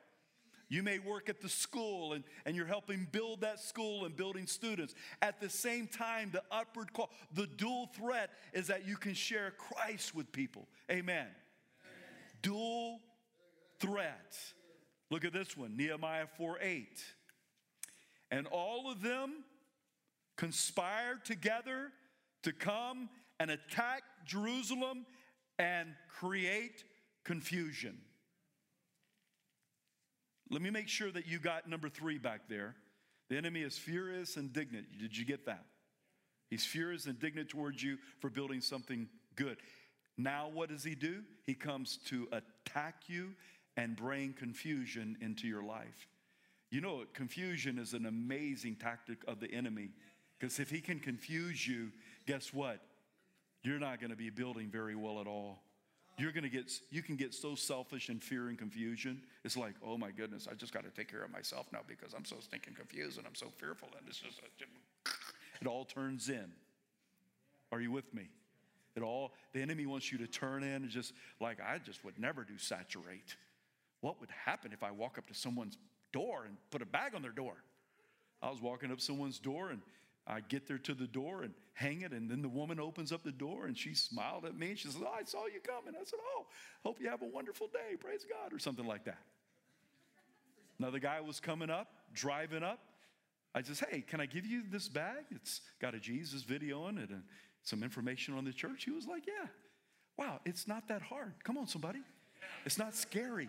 You 0.68 0.82
may 0.82 0.98
work 0.98 1.28
at 1.28 1.40
the 1.40 1.48
school 1.48 2.12
and, 2.12 2.24
and 2.44 2.56
you're 2.56 2.66
helping 2.66 3.06
build 3.12 3.42
that 3.42 3.60
school 3.60 4.04
and 4.04 4.16
building 4.16 4.46
students. 4.46 4.94
At 5.22 5.40
the 5.40 5.48
same 5.48 5.86
time, 5.86 6.30
the 6.32 6.42
upward 6.50 6.92
call, 6.92 7.10
the 7.32 7.46
dual 7.46 7.90
threat 7.94 8.30
is 8.52 8.66
that 8.66 8.86
you 8.86 8.96
can 8.96 9.14
share 9.14 9.52
Christ 9.52 10.14
with 10.14 10.32
people. 10.32 10.66
Amen. 10.90 11.26
Amen. 11.26 11.28
Dual 12.42 13.00
threat. 13.78 14.36
Look 15.10 15.24
at 15.24 15.32
this 15.32 15.56
one 15.56 15.76
Nehemiah 15.76 16.26
4 16.36 16.58
8. 16.60 17.04
And 18.32 18.48
all 18.48 18.90
of 18.90 19.02
them 19.02 19.44
conspired 20.36 21.24
together 21.24 21.92
to 22.42 22.52
come 22.52 23.08
and 23.38 23.52
attack 23.52 24.02
Jerusalem 24.24 25.06
and 25.60 25.90
create 26.08 26.82
confusion. 27.24 27.98
Let 30.50 30.62
me 30.62 30.70
make 30.70 30.88
sure 30.88 31.10
that 31.10 31.26
you 31.26 31.38
got 31.38 31.68
number 31.68 31.88
three 31.88 32.18
back 32.18 32.42
there. 32.48 32.74
The 33.28 33.36
enemy 33.36 33.62
is 33.62 33.76
furious 33.76 34.36
and 34.36 34.46
indignant. 34.46 34.86
Did 34.98 35.16
you 35.16 35.24
get 35.24 35.46
that? 35.46 35.64
He's 36.48 36.64
furious 36.64 37.06
and 37.06 37.14
indignant 37.14 37.48
towards 37.48 37.82
you 37.82 37.98
for 38.20 38.30
building 38.30 38.60
something 38.60 39.08
good. 39.34 39.56
Now, 40.16 40.48
what 40.52 40.68
does 40.68 40.84
he 40.84 40.94
do? 40.94 41.22
He 41.44 41.54
comes 41.54 41.98
to 42.08 42.28
attack 42.32 43.02
you 43.08 43.34
and 43.76 43.96
bring 43.96 44.32
confusion 44.32 45.16
into 45.20 45.48
your 45.48 45.62
life. 45.62 46.06
You 46.70 46.80
know, 46.80 47.04
confusion 47.12 47.78
is 47.78 47.92
an 47.92 48.06
amazing 48.06 48.76
tactic 48.76 49.18
of 49.28 49.40
the 49.40 49.52
enemy 49.52 49.90
because 50.38 50.58
if 50.58 50.70
he 50.70 50.80
can 50.80 51.00
confuse 51.00 51.66
you, 51.66 51.90
guess 52.26 52.52
what? 52.52 52.80
You're 53.62 53.78
not 53.78 54.00
going 54.00 54.10
to 54.10 54.16
be 54.16 54.30
building 54.30 54.68
very 54.70 54.94
well 54.94 55.20
at 55.20 55.26
all. 55.26 55.58
You're 56.18 56.32
going 56.32 56.44
to 56.44 56.50
get, 56.50 56.72
you 56.90 57.02
can 57.02 57.16
get 57.16 57.34
so 57.34 57.54
selfish 57.54 58.08
in 58.08 58.20
fear 58.20 58.48
and 58.48 58.58
confusion. 58.58 59.22
It's 59.44 59.56
like, 59.56 59.74
oh 59.84 59.98
my 59.98 60.10
goodness, 60.10 60.48
I 60.50 60.54
just 60.54 60.72
got 60.72 60.84
to 60.84 60.90
take 60.90 61.10
care 61.10 61.22
of 61.22 61.30
myself 61.30 61.66
now 61.72 61.80
because 61.86 62.14
I'm 62.14 62.24
so 62.24 62.36
stinking 62.40 62.74
confused 62.74 63.18
and 63.18 63.26
I'm 63.26 63.34
so 63.34 63.48
fearful. 63.58 63.88
And 63.98 64.08
it's 64.08 64.18
just, 64.18 64.40
it 65.60 65.66
all 65.66 65.84
turns 65.84 66.30
in. 66.30 66.52
Are 67.70 67.80
you 67.80 67.90
with 67.90 68.12
me? 68.14 68.28
It 68.96 69.02
all, 69.02 69.32
the 69.52 69.60
enemy 69.60 69.84
wants 69.84 70.10
you 70.10 70.16
to 70.18 70.26
turn 70.26 70.62
in 70.62 70.82
and 70.82 70.88
just 70.88 71.12
like, 71.38 71.58
I 71.60 71.78
just 71.78 72.02
would 72.02 72.18
never 72.18 72.44
do 72.44 72.56
saturate. 72.56 73.36
What 74.00 74.18
would 74.20 74.30
happen 74.30 74.72
if 74.72 74.82
I 74.82 74.90
walk 74.90 75.18
up 75.18 75.26
to 75.26 75.34
someone's 75.34 75.76
door 76.12 76.44
and 76.46 76.56
put 76.70 76.80
a 76.80 76.86
bag 76.86 77.14
on 77.14 77.20
their 77.20 77.30
door? 77.30 77.56
I 78.40 78.50
was 78.50 78.62
walking 78.62 78.90
up 78.90 79.00
someone's 79.00 79.38
door 79.38 79.70
and 79.70 79.82
I 80.26 80.40
get 80.40 80.66
there 80.66 80.78
to 80.78 80.94
the 80.94 81.06
door 81.06 81.42
and 81.42 81.54
hang 81.74 82.00
it, 82.00 82.12
and 82.12 82.28
then 82.28 82.42
the 82.42 82.48
woman 82.48 82.80
opens 82.80 83.12
up 83.12 83.22
the 83.22 83.30
door 83.30 83.66
and 83.66 83.78
she 83.78 83.94
smiled 83.94 84.44
at 84.44 84.58
me 84.58 84.70
and 84.70 84.78
she 84.78 84.88
says, 84.88 85.00
oh, 85.00 85.14
I 85.16 85.22
saw 85.24 85.46
you 85.46 85.60
coming. 85.60 85.94
I 85.94 86.04
said, 86.04 86.18
Oh, 86.34 86.46
hope 86.82 87.00
you 87.00 87.08
have 87.08 87.22
a 87.22 87.26
wonderful 87.26 87.68
day. 87.68 87.96
Praise 87.98 88.24
God, 88.28 88.52
or 88.52 88.58
something 88.58 88.86
like 88.86 89.04
that. 89.04 89.18
Another 90.78 90.98
guy 90.98 91.20
was 91.20 91.38
coming 91.38 91.70
up, 91.70 91.88
driving 92.12 92.62
up. 92.62 92.80
I 93.54 93.62
says, 93.62 93.80
Hey, 93.80 94.00
can 94.00 94.20
I 94.20 94.26
give 94.26 94.44
you 94.44 94.62
this 94.70 94.88
bag? 94.88 95.24
It's 95.30 95.60
got 95.80 95.94
a 95.94 96.00
Jesus 96.00 96.42
video 96.42 96.82
on 96.82 96.98
it 96.98 97.10
and 97.10 97.22
some 97.62 97.82
information 97.82 98.34
on 98.34 98.44
the 98.44 98.52
church. 98.52 98.84
He 98.84 98.90
was 98.90 99.06
like, 99.06 99.26
Yeah. 99.26 99.48
Wow, 100.18 100.40
it's 100.46 100.66
not 100.66 100.88
that 100.88 101.02
hard. 101.02 101.34
Come 101.44 101.58
on, 101.58 101.66
somebody. 101.66 102.00
It's 102.64 102.78
not 102.78 102.94
scary. 102.94 103.48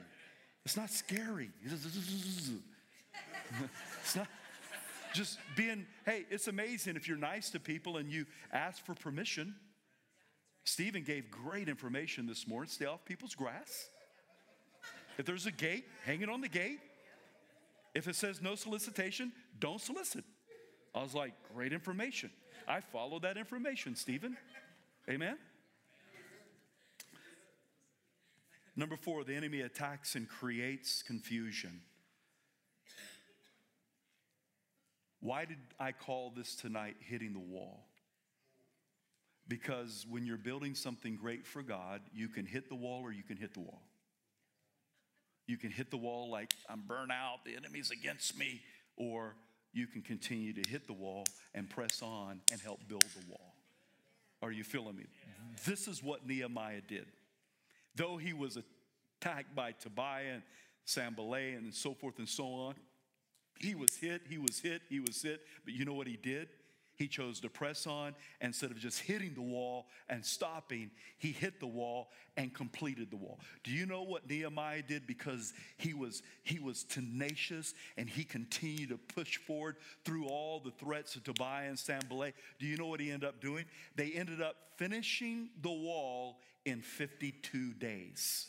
It's 0.66 0.76
not 0.76 0.90
scary. 0.90 1.50
It's 4.02 4.16
not 4.16 4.28
just 5.14 5.40
being, 5.56 5.86
hey, 6.06 6.26
it's 6.30 6.48
amazing 6.48 6.96
if 6.96 7.08
you're 7.08 7.18
nice 7.18 7.50
to 7.52 7.60
people 7.60 7.98
and 7.98 8.12
you 8.12 8.26
ask 8.52 8.84
for 8.86 8.94
permission. 8.94 9.56
Stephen 10.64 11.04
gave 11.04 11.32
great 11.32 11.70
information 11.70 12.28
this 12.28 12.48
morning. 12.48 12.70
Stay 12.70 12.86
off 12.86 13.06
people's 13.06 13.36
grass. 13.36 13.90
If 15.18 15.26
there's 15.26 15.46
a 15.46 15.52
gate, 15.52 15.86
hang 16.06 16.22
it 16.22 16.30
on 16.30 16.42
the 16.42 16.50
gate. 16.50 16.80
If 17.96 18.08
it 18.08 18.16
says 18.16 18.42
no 18.42 18.56
solicitation, 18.56 19.32
don't 19.60 19.82
solicit. 19.82 20.24
I 20.94 21.02
was 21.02 21.16
like, 21.16 21.34
great 21.54 21.74
information. 21.74 22.30
I 22.68 22.82
followed 22.82 23.24
that 23.24 23.38
information, 23.38 23.96
Stephen. 23.96 24.38
Amen. 25.10 25.38
Number 28.76 28.96
four, 28.96 29.24
the 29.24 29.34
enemy 29.34 29.62
attacks 29.62 30.16
and 30.16 30.30
creates 30.30 31.02
confusion. 31.02 31.82
Why 35.20 35.46
did 35.46 35.58
I 35.80 35.92
call 35.92 36.32
this 36.36 36.56
tonight 36.56 36.96
hitting 37.00 37.34
the 37.34 37.40
wall? 37.40 37.86
Because 39.48 40.06
when 40.10 40.26
you're 40.26 40.38
building 40.38 40.76
something 40.76 41.16
great 41.16 41.48
for 41.48 41.62
God, 41.62 42.02
you 42.14 42.28
can 42.28 42.46
hit 42.46 42.70
the 42.70 42.76
wall 42.76 43.02
or 43.02 43.12
you 43.12 43.24
can 43.24 43.38
hit 43.38 43.54
the 43.54 43.62
wall. 43.62 43.82
You 45.48 45.58
can 45.58 45.72
hit 45.72 45.90
the 45.90 45.98
wall 45.98 46.30
like, 46.30 46.54
I'm 46.70 46.82
burnt 46.86 47.12
out, 47.12 47.46
the 47.46 47.56
enemy's 47.56 47.90
against 47.90 48.38
me, 48.38 48.62
or 48.98 49.36
you 49.74 49.88
can 49.88 50.02
continue 50.02 50.52
to 50.54 50.70
hit 50.70 50.88
the 50.88 50.94
wall 50.94 51.24
and 51.56 51.70
press 51.70 52.02
on 52.02 52.42
and 52.52 52.60
help 52.60 52.80
build 52.90 53.04
the 53.04 53.32
wall. 53.32 53.54
Are 54.42 54.52
you 54.52 54.64
feeling 54.64 54.98
me? 54.98 55.06
This 55.66 55.88
is 55.88 56.04
what 56.04 56.28
Nehemiah 56.28 56.82
did. 56.88 57.06
Though 57.96 58.18
he 58.18 58.34
was 58.34 58.58
attacked 59.22 59.56
by 59.56 59.72
Tobiah 59.72 60.34
and 60.34 60.44
Sanballat 60.86 61.56
and 61.58 61.74
so 61.74 61.94
forth 61.94 62.20
and 62.20 62.28
so 62.28 62.46
on, 62.46 62.76
he 63.60 63.76
was 63.76 63.96
hit, 63.98 64.24
he 64.30 64.38
was 64.38 64.60
hit, 64.60 64.82
he 64.90 65.00
was 65.00 65.22
hit, 65.22 65.42
but 65.66 65.74
you 65.74 65.86
know 65.86 65.94
what 65.94 66.08
he 66.08 66.18
did? 66.18 66.50
He 66.98 67.08
chose 67.08 67.40
to 67.42 67.50
press 67.50 67.86
on 67.86 68.16
instead 68.42 68.72
of 68.72 68.80
just 68.80 69.00
hitting 69.02 69.36
the 69.36 69.42
wall 69.42 69.86
and 70.10 70.26
stopping. 70.26 70.90
He 71.20 71.32
hit 71.32 71.60
the 71.60 71.68
wall 71.68 72.10
and 72.38 72.52
completed 72.52 73.12
the 73.12 73.18
wall. 73.18 73.40
Do 73.64 73.72
you 73.72 73.86
know 73.86 74.02
what 74.02 74.28
Nehemiah 74.28 74.82
did? 74.82 75.06
Because 75.06 75.54
he 75.78 75.94
was 75.94 76.24
he 76.44 76.58
was 76.58 76.84
tenacious 76.84 77.76
and 77.98 78.10
he 78.10 78.24
continued 78.24 78.90
to 78.90 78.98
push 78.98 79.38
forward 79.38 79.76
through 80.06 80.26
all 80.26 80.60
the 80.60 80.72
threats 80.72 81.16
of 81.16 81.24
Tobiah 81.24 81.70
and 81.70 81.78
Sanballat. 81.78 82.34
Do 82.60 82.66
you 82.66 82.78
know 82.78 82.88
what 82.88 83.00
he 83.00 83.12
ended 83.12 83.30
up 83.30 83.42
doing? 83.42 83.66
They 83.96 84.14
ended 84.14 84.42
up 84.42 84.56
finishing 84.78 85.50
the 85.62 85.70
wall 85.70 86.40
in 86.66 86.82
52 86.82 87.74
days. 87.74 88.48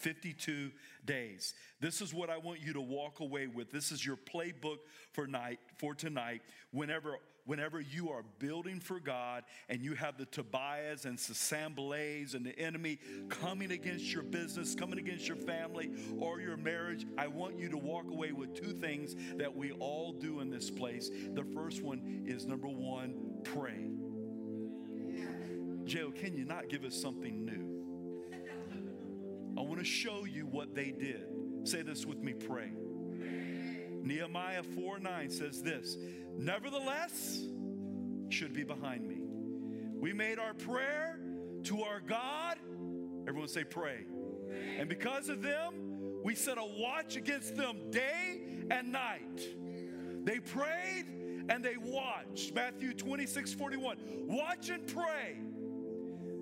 52 0.00 0.70
days. 1.04 1.54
This 1.80 2.00
is 2.00 2.12
what 2.12 2.30
I 2.30 2.38
want 2.38 2.60
you 2.60 2.72
to 2.72 2.80
walk 2.80 3.20
away 3.20 3.46
with. 3.46 3.70
This 3.70 3.92
is 3.92 4.04
your 4.04 4.16
playbook 4.16 4.78
for 5.12 5.26
night 5.26 5.60
for 5.76 5.94
tonight. 5.94 6.42
Whenever 6.72 7.18
whenever 7.46 7.80
you 7.80 8.10
are 8.10 8.22
building 8.38 8.80
for 8.80 9.00
God 9.00 9.44
and 9.68 9.82
you 9.82 9.94
have 9.94 10.16
the 10.16 10.26
Tobias 10.26 11.04
and 11.04 11.18
the 11.18 11.34
Sanballats 11.34 12.34
and 12.34 12.44
the 12.44 12.56
enemy 12.58 12.98
coming 13.28 13.72
against 13.72 14.12
your 14.12 14.22
business, 14.22 14.74
coming 14.74 14.98
against 14.98 15.26
your 15.26 15.36
family 15.36 15.90
or 16.18 16.40
your 16.40 16.56
marriage, 16.56 17.06
I 17.18 17.26
want 17.26 17.58
you 17.58 17.68
to 17.70 17.76
walk 17.76 18.10
away 18.10 18.32
with 18.32 18.54
two 18.54 18.72
things 18.72 19.16
that 19.36 19.54
we 19.54 19.72
all 19.72 20.12
do 20.12 20.40
in 20.40 20.50
this 20.50 20.70
place. 20.70 21.10
The 21.34 21.44
first 21.54 21.82
one 21.82 22.24
is 22.26 22.46
number 22.46 22.68
1, 22.68 23.14
pray. 23.42 23.88
Joe, 25.84 26.12
can 26.12 26.36
you 26.36 26.44
not 26.44 26.68
give 26.68 26.84
us 26.84 26.94
something 26.94 27.44
new? 27.44 27.79
I 29.60 29.62
want 29.62 29.78
to 29.78 29.84
show 29.84 30.24
you 30.24 30.46
what 30.46 30.74
they 30.74 30.90
did. 30.90 31.22
Say 31.64 31.82
this 31.82 32.06
with 32.06 32.22
me, 32.22 32.32
pray. 32.32 32.72
Nehemiah 34.02 34.62
4 34.62 35.00
9 35.00 35.28
says 35.28 35.60
this 35.62 35.98
Nevertheless, 36.34 37.42
should 38.30 38.54
be 38.54 38.64
behind 38.64 39.06
me. 39.06 39.18
We 40.00 40.14
made 40.14 40.38
our 40.38 40.54
prayer 40.54 41.20
to 41.64 41.82
our 41.82 42.00
God. 42.00 42.56
Everyone 43.28 43.48
say, 43.48 43.64
pray. 43.64 44.06
And 44.78 44.88
because 44.88 45.28
of 45.28 45.42
them, 45.42 45.74
we 46.24 46.34
set 46.34 46.56
a 46.56 46.64
watch 46.64 47.16
against 47.16 47.54
them 47.54 47.90
day 47.90 48.40
and 48.70 48.90
night. 48.90 49.46
They 50.24 50.40
prayed 50.40 51.04
and 51.50 51.62
they 51.62 51.76
watched. 51.76 52.54
Matthew 52.54 52.94
26 52.94 53.52
41. 53.52 53.98
Watch 54.26 54.70
and 54.70 54.86
pray, 54.86 55.36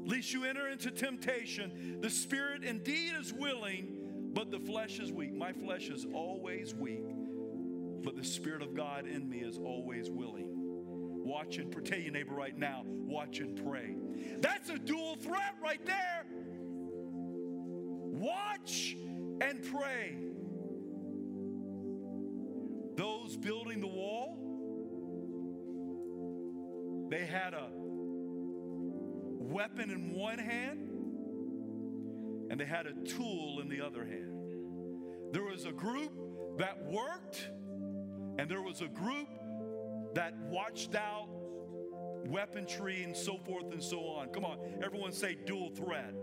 lest 0.09 0.33
you 0.33 0.45
enter 0.45 0.67
into 0.69 0.91
temptation. 0.91 1.99
The 2.01 2.11
spirit 2.11 2.65
indeed 2.65 3.13
is 3.21 3.33
willing, 3.33 3.95
but 4.33 4.51
the 4.51 4.59
flesh 4.59 4.99
is 4.99 5.13
weak. 5.13 5.35
My 5.35 5.53
flesh 5.53 5.91
is 5.91 6.07
always 6.15 6.75
weak, 6.75 7.05
but 8.03 8.17
the 8.17 8.25
spirit 8.25 8.63
of 8.63 8.75
God 8.75 9.07
in 9.07 9.29
me 9.29 9.41
is 9.41 9.59
always 9.59 10.11
willing. 10.11 10.49
Watch 10.49 11.59
and 11.59 11.71
pray. 11.71 11.83
Tell 11.83 11.99
your 11.99 12.13
neighbor 12.13 12.35
right 12.35 12.57
now, 12.57 12.85
watch 12.87 13.41
and 13.41 13.63
pray. 13.63 13.97
That's 14.41 14.71
a 14.71 14.79
dual 14.79 15.17
threat 15.17 15.57
right 15.63 15.85
there. 15.85 16.25
Watch 18.19 18.97
and 19.43 19.63
pray. 19.63 20.17
Those 22.97 23.37
building 23.37 23.81
the 23.81 23.87
wall, 23.87 24.39
they 27.11 27.27
had 27.27 27.53
a 27.53 27.69
weapon 29.49 29.91
in 29.91 30.15
one 30.15 30.39
hand 30.39 30.89
and 32.51 32.59
they 32.59 32.65
had 32.65 32.87
a 32.87 32.93
tool 33.05 33.61
in 33.61 33.69
the 33.69 33.81
other 33.81 34.05
hand. 34.05 34.33
There 35.33 35.45
was 35.45 35.67
a 35.67 35.73
group 35.73 36.13
that 36.59 36.83
worked, 36.87 37.51
and 38.39 38.51
there 38.51 38.63
was 38.63 38.81
a 38.81 38.89
group 38.89 39.29
that 40.15 40.35
watched 40.49 40.95
out 40.95 41.29
weaponry 42.27 43.03
and 43.03 43.17
so 43.17 43.39
forth 43.39 43.73
and 43.73 43.83
so 43.83 44.01
on. 44.01 44.29
Come 44.29 44.45
on, 44.45 44.59
everyone 44.83 45.13
say 45.13 45.37
dual 45.47 45.71
threat. 45.71 46.15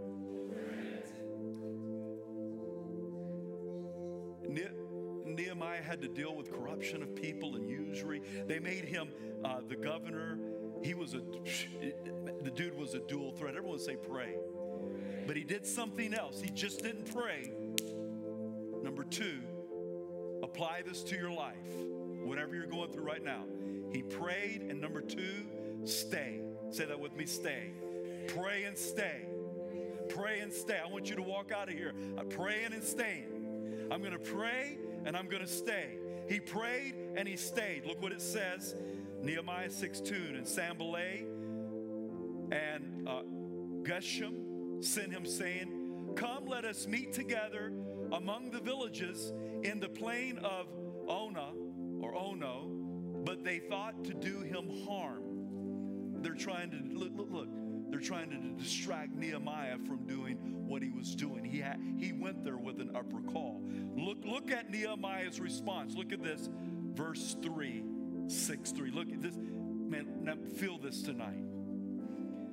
Nehemiah 5.26 5.82
had 5.82 6.01
to 6.01 6.07
deal 6.07 6.36
with 6.36 6.51
corruption 6.51 7.03
of 7.03 7.15
people 7.15 7.55
and 7.55 7.67
usury. 7.67 8.21
They 8.47 8.59
made 8.59 8.86
him 8.86 9.09
uh, 9.43 9.59
the 9.67 9.76
governor. 9.76 10.39
He 10.86 10.93
was 10.93 11.15
a, 11.15 11.21
the 12.43 12.51
dude 12.51 12.77
was 12.77 12.93
a 12.93 12.99
dual 12.99 13.31
threat. 13.31 13.55
Everyone 13.55 13.79
say 13.79 13.95
pray. 13.95 14.36
But 15.25 15.36
he 15.36 15.43
did 15.43 15.65
something 15.65 16.13
else. 16.13 16.39
He 16.39 16.51
just 16.51 16.83
didn't 16.83 17.11
pray. 17.11 17.51
Number 18.83 19.03
two, 19.03 19.39
apply 20.43 20.83
this 20.86 21.01
to 21.05 21.17
your 21.17 21.31
life, 21.31 21.55
whatever 22.23 22.53
you're 22.53 22.67
going 22.67 22.91
through 22.91 23.03
right 23.03 23.23
now. 23.23 23.45
He 23.91 24.03
prayed, 24.03 24.67
and 24.69 24.79
number 24.79 25.01
two, 25.01 25.47
stay. 25.86 26.41
Say 26.69 26.86
that 26.86 26.99
with 26.99 27.15
me 27.15 27.25
stay. 27.25 27.71
Pray 28.27 28.65
and 28.65 28.77
stay. 28.77 29.25
Pray 30.09 30.41
and 30.41 30.53
stay. 30.53 30.77
I 30.77 30.88
want 30.88 31.09
you 31.09 31.15
to 31.15 31.23
walk 31.23 31.51
out 31.51 31.67
of 31.67 31.73
here 31.73 31.93
praying 32.29 32.73
and 32.73 32.83
staying. 32.83 33.88
I'm 33.89 34.01
going 34.01 34.13
to 34.13 34.19
pray 34.19 34.77
and 35.03 35.17
I'm 35.17 35.29
going 35.29 35.41
to 35.43 35.51
stay. 35.51 35.97
He 36.29 36.39
prayed 36.39 36.93
and 37.16 37.28
he 37.28 37.36
stayed. 37.36 37.86
Look 37.86 38.01
what 38.01 38.11
it 38.11 38.22
says 38.22 38.76
Nehemiah 39.22 39.70
6 39.70 40.01
2. 40.01 40.16
And 40.36 40.47
Sanballat 40.47 41.28
and 42.51 43.07
uh, 43.07 43.24
Geshem 43.84 44.84
sent 44.84 45.11
him, 45.11 45.26
saying, 45.26 46.13
Come, 46.16 46.45
let 46.45 46.66
us 46.66 46.88
meet 46.88 47.13
together 47.13 47.74
among 48.11 48.51
the 48.51 48.59
villages 48.59 49.34
in 49.63 49.80
the 49.80 49.89
plain 49.89 50.38
of 50.39 50.68
Ona 51.07 51.51
or 52.01 52.16
Ono, 52.16 52.70
but 53.24 53.43
they 53.43 53.59
thought 53.59 54.03
to 54.05 54.13
do 54.13 54.41
him 54.41 54.70
harm. 54.88 55.24
They're 56.22 56.34
trying 56.34 56.72
to 56.72 56.97
look, 56.97 57.11
look, 57.16 57.32
look. 57.32 57.49
They're 57.89 57.99
trying 57.99 58.30
to 58.32 58.63
distract 58.63 59.16
Nehemiah 59.16 59.78
from 59.88 60.05
doing 60.05 60.38
what 60.68 60.82
he 60.82 60.89
was 60.89 61.16
doing. 61.16 61.45
He 61.45 61.59
had, 61.59 61.80
he 61.97 62.11
went 62.11 62.43
there 62.43 62.57
with 62.57 62.82
an 62.82 62.91
upper 62.95 63.22
call. 63.32 63.61
Look, 63.95 64.18
look 64.26 64.51
at 64.51 64.70
Nehemiah's 64.70 65.39
response. 65.39 65.95
Look 65.95 66.11
at 66.11 66.24
this, 66.24 66.49
verse 66.95 67.35
3, 67.41 67.83
6 68.27 68.71
3. 68.71 68.91
Look 68.91 69.11
at 69.11 69.21
this. 69.21 69.35
Man, 69.35 70.23
now 70.23 70.35
feel 70.55 70.77
this 70.77 71.01
tonight. 71.01 71.43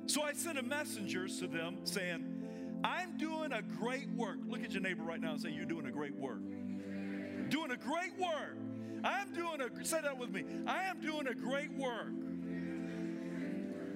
So 0.05 0.21
I 0.21 0.33
sent 0.33 0.57
a 0.59 0.63
messenger 0.63 1.27
to 1.27 1.47
them 1.47 1.77
saying, 1.85 2.81
I'm 2.83 3.17
doing 3.17 3.53
a 3.53 3.61
great 3.61 4.09
work. 4.11 4.39
Look 4.45 4.63
at 4.63 4.71
your 4.71 4.81
neighbor 4.81 5.03
right 5.03 5.21
now 5.21 5.31
and 5.31 5.41
say, 5.41 5.49
You're 5.49 5.65
doing 5.65 5.85
a 5.87 5.91
great 5.91 6.15
work. 6.15 6.41
Doing 7.49 7.71
a 7.71 7.77
great 7.77 8.17
work. 8.19 8.57
I'm 9.03 9.33
doing 9.33 9.61
a, 9.61 9.85
say 9.85 10.01
that 10.01 10.17
with 10.17 10.29
me. 10.29 10.43
I 10.67 10.83
am 10.83 11.01
doing 11.01 11.27
a 11.27 11.33
great 11.33 11.71
work 11.73 12.13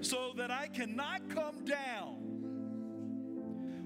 so 0.01 0.33
that 0.37 0.51
I 0.51 0.67
cannot 0.67 1.29
come 1.29 1.65
down. 1.65 2.15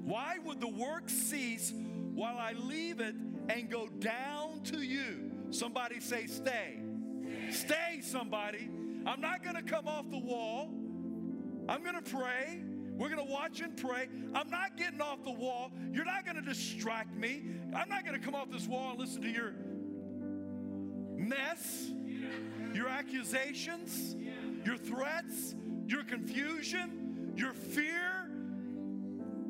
Why 0.03 0.37
would 0.43 0.59
the 0.59 0.67
work 0.67 1.09
cease 1.09 1.73
while 2.13 2.37
I 2.37 2.53
leave 2.53 2.99
it 2.99 3.15
and 3.49 3.69
go 3.69 3.87
down 3.87 4.61
to 4.65 4.81
you? 4.81 5.30
Somebody 5.51 5.99
say, 5.99 6.25
Stay. 6.25 6.79
Stay, 7.51 7.99
somebody. 8.01 8.69
I'm 9.05 9.21
not 9.21 9.43
going 9.43 9.55
to 9.55 9.61
come 9.61 9.87
off 9.87 10.09
the 10.09 10.17
wall. 10.17 10.69
I'm 11.67 11.83
going 11.83 12.01
to 12.01 12.09
pray. 12.09 12.63
We're 12.93 13.09
going 13.09 13.25
to 13.25 13.31
watch 13.31 13.61
and 13.61 13.75
pray. 13.75 14.07
I'm 14.33 14.49
not 14.49 14.77
getting 14.77 15.01
off 15.01 15.23
the 15.23 15.31
wall. 15.31 15.71
You're 15.91 16.05
not 16.05 16.23
going 16.23 16.35
to 16.35 16.41
distract 16.41 17.15
me. 17.15 17.43
I'm 17.75 17.89
not 17.89 18.05
going 18.05 18.19
to 18.19 18.23
come 18.23 18.35
off 18.35 18.51
this 18.51 18.67
wall 18.67 18.91
and 18.91 18.99
listen 18.99 19.21
to 19.23 19.29
your 19.29 19.53
mess, 21.17 21.91
your 22.73 22.87
accusations, 22.87 24.15
your 24.65 24.77
threats, 24.77 25.55
your 25.87 26.03
confusion, 26.03 27.33
your 27.35 27.53
fear, 27.53 28.29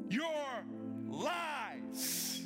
your 0.09 0.63
lies. 1.09 2.41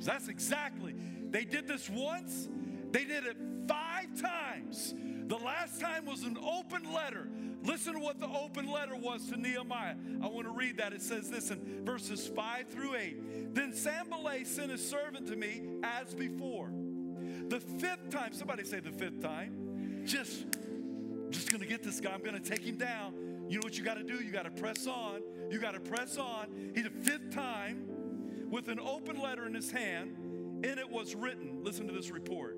That's 0.00 0.28
exactly. 0.28 0.94
They 1.30 1.44
did 1.44 1.66
this 1.66 1.90
once, 1.90 2.48
they 2.96 3.04
did 3.04 3.26
it 3.26 3.36
five 3.68 4.18
times. 4.18 4.94
The 5.26 5.36
last 5.36 5.82
time 5.82 6.06
was 6.06 6.22
an 6.22 6.38
open 6.38 6.90
letter. 6.94 7.28
Listen 7.62 7.92
to 7.92 8.00
what 8.00 8.20
the 8.20 8.26
open 8.26 8.70
letter 8.70 8.96
was 8.96 9.28
to 9.28 9.36
Nehemiah. 9.36 9.96
I 10.22 10.28
want 10.28 10.46
to 10.46 10.52
read 10.52 10.78
that. 10.78 10.94
It 10.94 11.02
says 11.02 11.28
this 11.28 11.50
in 11.50 11.84
verses 11.84 12.26
5 12.26 12.68
through 12.68 12.94
8. 12.94 13.54
Then 13.54 13.74
Sanballat 13.74 14.46
sent 14.46 14.70
his 14.70 14.88
servant 14.88 15.26
to 15.26 15.36
me 15.36 15.60
as 15.82 16.14
before. 16.14 16.70
The 17.48 17.60
fifth 17.60 18.08
time, 18.08 18.32
somebody 18.32 18.64
say 18.64 18.80
the 18.80 18.92
fifth 18.92 19.20
time. 19.20 20.04
Just, 20.06 20.46
just 21.28 21.52
gonna 21.52 21.66
get 21.66 21.82
this 21.82 22.00
guy. 22.00 22.12
I'm 22.12 22.22
gonna 22.22 22.40
take 22.40 22.62
him 22.62 22.78
down. 22.78 23.12
You 23.46 23.58
know 23.58 23.64
what 23.64 23.76
you 23.76 23.84
gotta 23.84 24.04
do? 24.04 24.24
You 24.24 24.32
gotta 24.32 24.50
press 24.50 24.86
on. 24.86 25.20
You 25.50 25.58
gotta 25.58 25.80
press 25.80 26.16
on. 26.16 26.72
He's 26.74 26.84
the 26.84 26.90
fifth 26.90 27.34
time 27.34 28.48
with 28.50 28.68
an 28.68 28.80
open 28.80 29.20
letter 29.20 29.46
in 29.46 29.52
his 29.52 29.70
hand, 29.70 30.16
and 30.64 30.80
it 30.80 30.88
was 30.88 31.14
written. 31.14 31.62
Listen 31.62 31.86
to 31.88 31.92
this 31.92 32.10
report. 32.10 32.56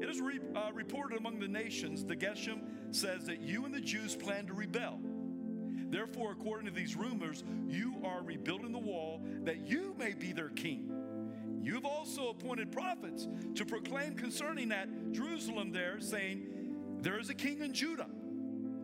It 0.00 0.08
is 0.08 0.20
re, 0.20 0.40
uh, 0.56 0.72
reported 0.72 1.18
among 1.18 1.40
the 1.40 1.48
nations, 1.48 2.04
the 2.04 2.16
Geshem 2.16 2.60
says 2.90 3.26
that 3.26 3.40
you 3.40 3.66
and 3.66 3.74
the 3.74 3.80
Jews 3.80 4.16
plan 4.16 4.46
to 4.46 4.54
rebel. 4.54 4.98
Therefore, 5.90 6.32
according 6.32 6.66
to 6.66 6.72
these 6.72 6.96
rumors, 6.96 7.44
you 7.68 7.96
are 8.04 8.22
rebuilding 8.22 8.72
the 8.72 8.78
wall 8.78 9.22
that 9.42 9.66
you 9.66 9.94
may 9.98 10.14
be 10.14 10.32
their 10.32 10.48
king. 10.50 10.90
You 11.62 11.74
have 11.74 11.84
also 11.84 12.30
appointed 12.30 12.72
prophets 12.72 13.28
to 13.56 13.66
proclaim 13.66 14.14
concerning 14.14 14.68
that 14.70 15.12
Jerusalem 15.12 15.72
there, 15.72 16.00
saying, 16.00 16.98
There 17.02 17.18
is 17.18 17.28
a 17.28 17.34
king 17.34 17.60
in 17.60 17.74
Judah. 17.74 18.08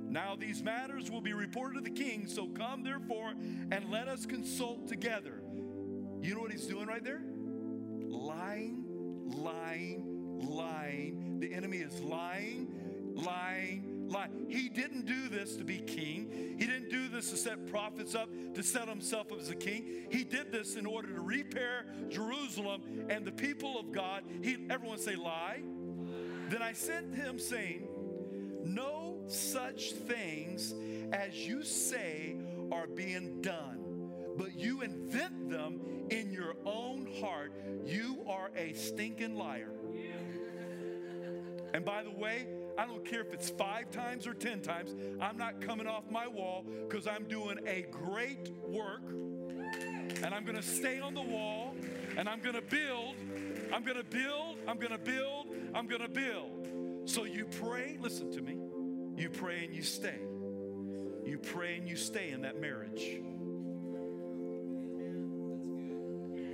Now 0.08 0.36
these 0.36 0.62
matters 0.62 1.10
will 1.10 1.20
be 1.20 1.32
reported 1.32 1.76
to 1.76 1.80
the 1.80 1.96
king, 1.96 2.26
so 2.26 2.48
come 2.48 2.82
therefore 2.82 3.32
and 3.70 3.90
let 3.90 4.08
us 4.08 4.26
consult 4.26 4.88
together. 4.88 5.42
You 6.20 6.34
know 6.34 6.40
what 6.40 6.52
he's 6.52 6.66
doing 6.66 6.86
right 6.86 7.02
there? 7.02 7.22
Lying, 8.08 8.84
lying, 9.24 10.15
lying. 10.42 11.38
The 11.40 11.52
enemy 11.52 11.78
is 11.78 12.00
lying, 12.00 12.68
lying, 13.14 14.06
lying. 14.08 14.46
He 14.48 14.68
didn't 14.68 15.06
do 15.06 15.28
this 15.28 15.56
to 15.56 15.64
be 15.64 15.78
king. 15.78 16.56
He 16.58 16.66
didn't 16.66 16.90
do 16.90 17.08
this 17.08 17.30
to 17.30 17.36
set 17.36 17.66
prophets 17.70 18.14
up, 18.14 18.28
to 18.54 18.62
set 18.62 18.88
himself 18.88 19.32
up 19.32 19.40
as 19.40 19.50
a 19.50 19.54
king. 19.54 20.06
He 20.10 20.24
did 20.24 20.52
this 20.52 20.76
in 20.76 20.86
order 20.86 21.08
to 21.08 21.20
repair 21.20 21.86
Jerusalem 22.08 22.82
and 23.08 23.24
the 23.24 23.32
people 23.32 23.78
of 23.78 23.92
God. 23.92 24.24
He, 24.42 24.56
everyone 24.70 24.98
say, 24.98 25.16
lie. 25.16 25.62
Then 26.48 26.62
I 26.62 26.72
sent 26.72 27.14
him 27.14 27.38
saying, 27.38 27.88
No 28.64 29.18
such 29.26 29.92
things 29.92 30.74
as 31.12 31.34
you 31.34 31.64
say 31.64 32.36
are 32.70 32.86
being 32.86 33.40
done, 33.40 34.10
but 34.36 34.54
you 34.54 34.82
invent 34.82 35.50
them 35.50 35.80
in 36.10 36.30
your 36.32 36.54
own 36.64 37.08
heart. 37.20 37.52
You 37.84 38.22
are 38.28 38.50
a 38.56 38.72
stinking 38.74 39.36
liar. 39.36 39.70
And 41.74 41.84
by 41.84 42.02
the 42.02 42.10
way, 42.10 42.46
I 42.78 42.86
don't 42.86 43.04
care 43.04 43.20
if 43.20 43.32
it's 43.32 43.50
five 43.50 43.90
times 43.90 44.26
or 44.26 44.34
10 44.34 44.60
times, 44.60 44.94
I'm 45.20 45.36
not 45.36 45.60
coming 45.60 45.86
off 45.86 46.10
my 46.10 46.26
wall 46.26 46.64
because 46.88 47.06
I'm 47.06 47.24
doing 47.24 47.58
a 47.66 47.86
great 47.90 48.50
work. 48.68 49.02
and 49.08 50.26
I'm 50.26 50.44
going 50.44 50.56
to 50.56 50.62
stay 50.62 51.00
on 51.00 51.14
the 51.14 51.22
wall 51.22 51.74
and 52.16 52.28
I'm 52.28 52.40
going 52.40 52.54
to 52.54 52.62
build. 52.62 53.16
I'm 53.72 53.82
going 53.82 53.96
to 53.96 54.04
build. 54.04 54.58
I'm 54.68 54.78
going 54.78 54.92
to 54.92 54.98
build. 54.98 55.46
I'm 55.74 55.86
going 55.86 56.02
to 56.02 56.08
build. 56.08 56.68
So 57.06 57.24
you 57.24 57.46
pray, 57.46 57.98
listen 58.00 58.30
to 58.32 58.42
me. 58.42 58.58
You 59.16 59.30
pray 59.30 59.64
and 59.64 59.74
you 59.74 59.82
stay. 59.82 60.18
You 61.24 61.38
pray 61.38 61.76
and 61.76 61.88
you 61.88 61.96
stay 61.96 62.30
in 62.30 62.42
that 62.42 62.60
marriage. 62.60 63.20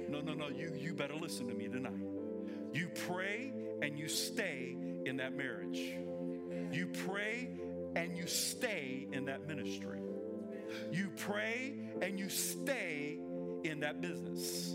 No, 0.09 0.21
no, 0.21 0.35
no. 0.35 0.49
You, 0.49 0.73
you 0.79 0.95
better 0.95 1.17
listen 1.17 1.49
to 1.49 1.55
me 1.55 1.69
tonight. 1.69 2.01
You 2.73 2.89
pray 3.07 3.53
and 3.83 3.99
you 3.99 4.09
stay 4.09 4.77
in 5.05 5.17
that 5.19 5.37
marriage. 5.37 5.95
You 6.73 6.87
pray 7.07 7.51
and 7.97 8.17
you 8.17 8.27
stay 8.27 9.09
in 9.13 9.27
that 9.27 9.47
ministry. 9.47 10.01
You 10.91 11.09
pray 11.17 11.75
and 12.01 12.19
you 12.19 12.29
stay 12.29 13.19
in 13.65 13.81
that 13.81 14.01
business. 14.01 14.75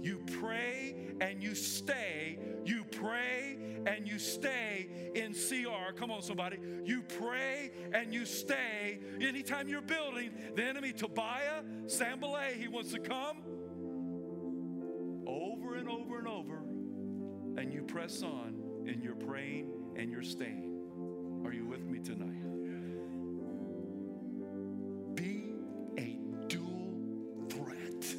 You 0.00 0.20
pray 0.40 0.94
and 1.20 1.42
you 1.42 1.54
stay. 1.54 2.38
You 2.64 2.84
pray 2.84 3.58
and 3.86 4.06
you 4.06 4.18
stay 4.18 4.88
in 5.14 5.32
CR. 5.32 5.92
Come 5.96 6.10
on, 6.10 6.22
somebody. 6.22 6.58
You 6.84 7.02
pray 7.02 7.70
and 7.92 8.12
you 8.12 8.24
stay. 8.24 9.00
Anytime 9.20 9.68
you're 9.68 9.80
building, 9.80 10.32
the 10.54 10.64
enemy, 10.64 10.92
Tobiah, 10.92 11.62
Sanballat, 11.86 12.54
he 12.54 12.68
wants 12.68 12.92
to 12.92 13.00
come 13.00 13.38
over 15.26 15.74
and 15.74 15.88
over 15.88 16.18
and 16.18 16.28
over. 16.28 16.58
And 17.60 17.72
you 17.72 17.82
press 17.82 18.22
on 18.22 18.57
and 18.88 19.04
you're 19.04 19.14
praying 19.14 19.70
and 19.96 20.10
you're 20.10 20.22
staying. 20.22 20.80
Are 21.44 21.52
you 21.52 21.66
with 21.66 21.84
me 21.84 21.98
tonight? 21.98 22.42
Be 25.14 25.52
a 25.98 26.18
dual 26.48 26.94
threat. 27.50 28.16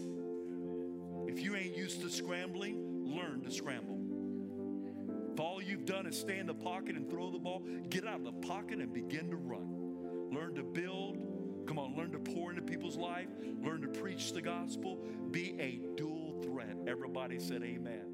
If 1.28 1.42
you 1.42 1.56
ain't 1.56 1.76
used 1.76 2.02
to 2.02 2.10
scrambling, 2.10 3.04
learn 3.04 3.42
to 3.44 3.52
scramble. 3.52 3.98
If 5.34 5.40
all 5.40 5.62
you've 5.62 5.86
done 5.86 6.06
is 6.06 6.20
stay 6.20 6.38
in 6.38 6.46
the 6.46 6.54
pocket 6.54 6.96
and 6.96 7.10
throw 7.10 7.32
the 7.32 7.40
ball, 7.40 7.64
get 7.90 8.06
out 8.06 8.20
of 8.20 8.26
the 8.26 8.48
pocket 8.48 8.80
and 8.80 8.94
begin 8.94 9.30
to 9.32 9.38
run. 9.38 10.30
Learn 10.32 10.54
to 10.56 10.64
build. 10.64 11.18
Come 11.66 11.80
on, 11.80 11.96
learn 11.96 12.12
to 12.12 12.20
pour 12.20 12.52
into 12.52 12.62
people's 12.62 12.98
life. 12.98 13.30
Learn 13.64 13.82
to 13.82 13.88
preach 13.88 14.34
the 14.34 14.42
gospel. 14.42 15.00
Be 15.32 15.56
a 15.60 15.80
dual 15.96 16.42
threat. 16.44 16.78
Everybody 16.88 17.40
said 17.40 17.64
amen. 17.64 18.09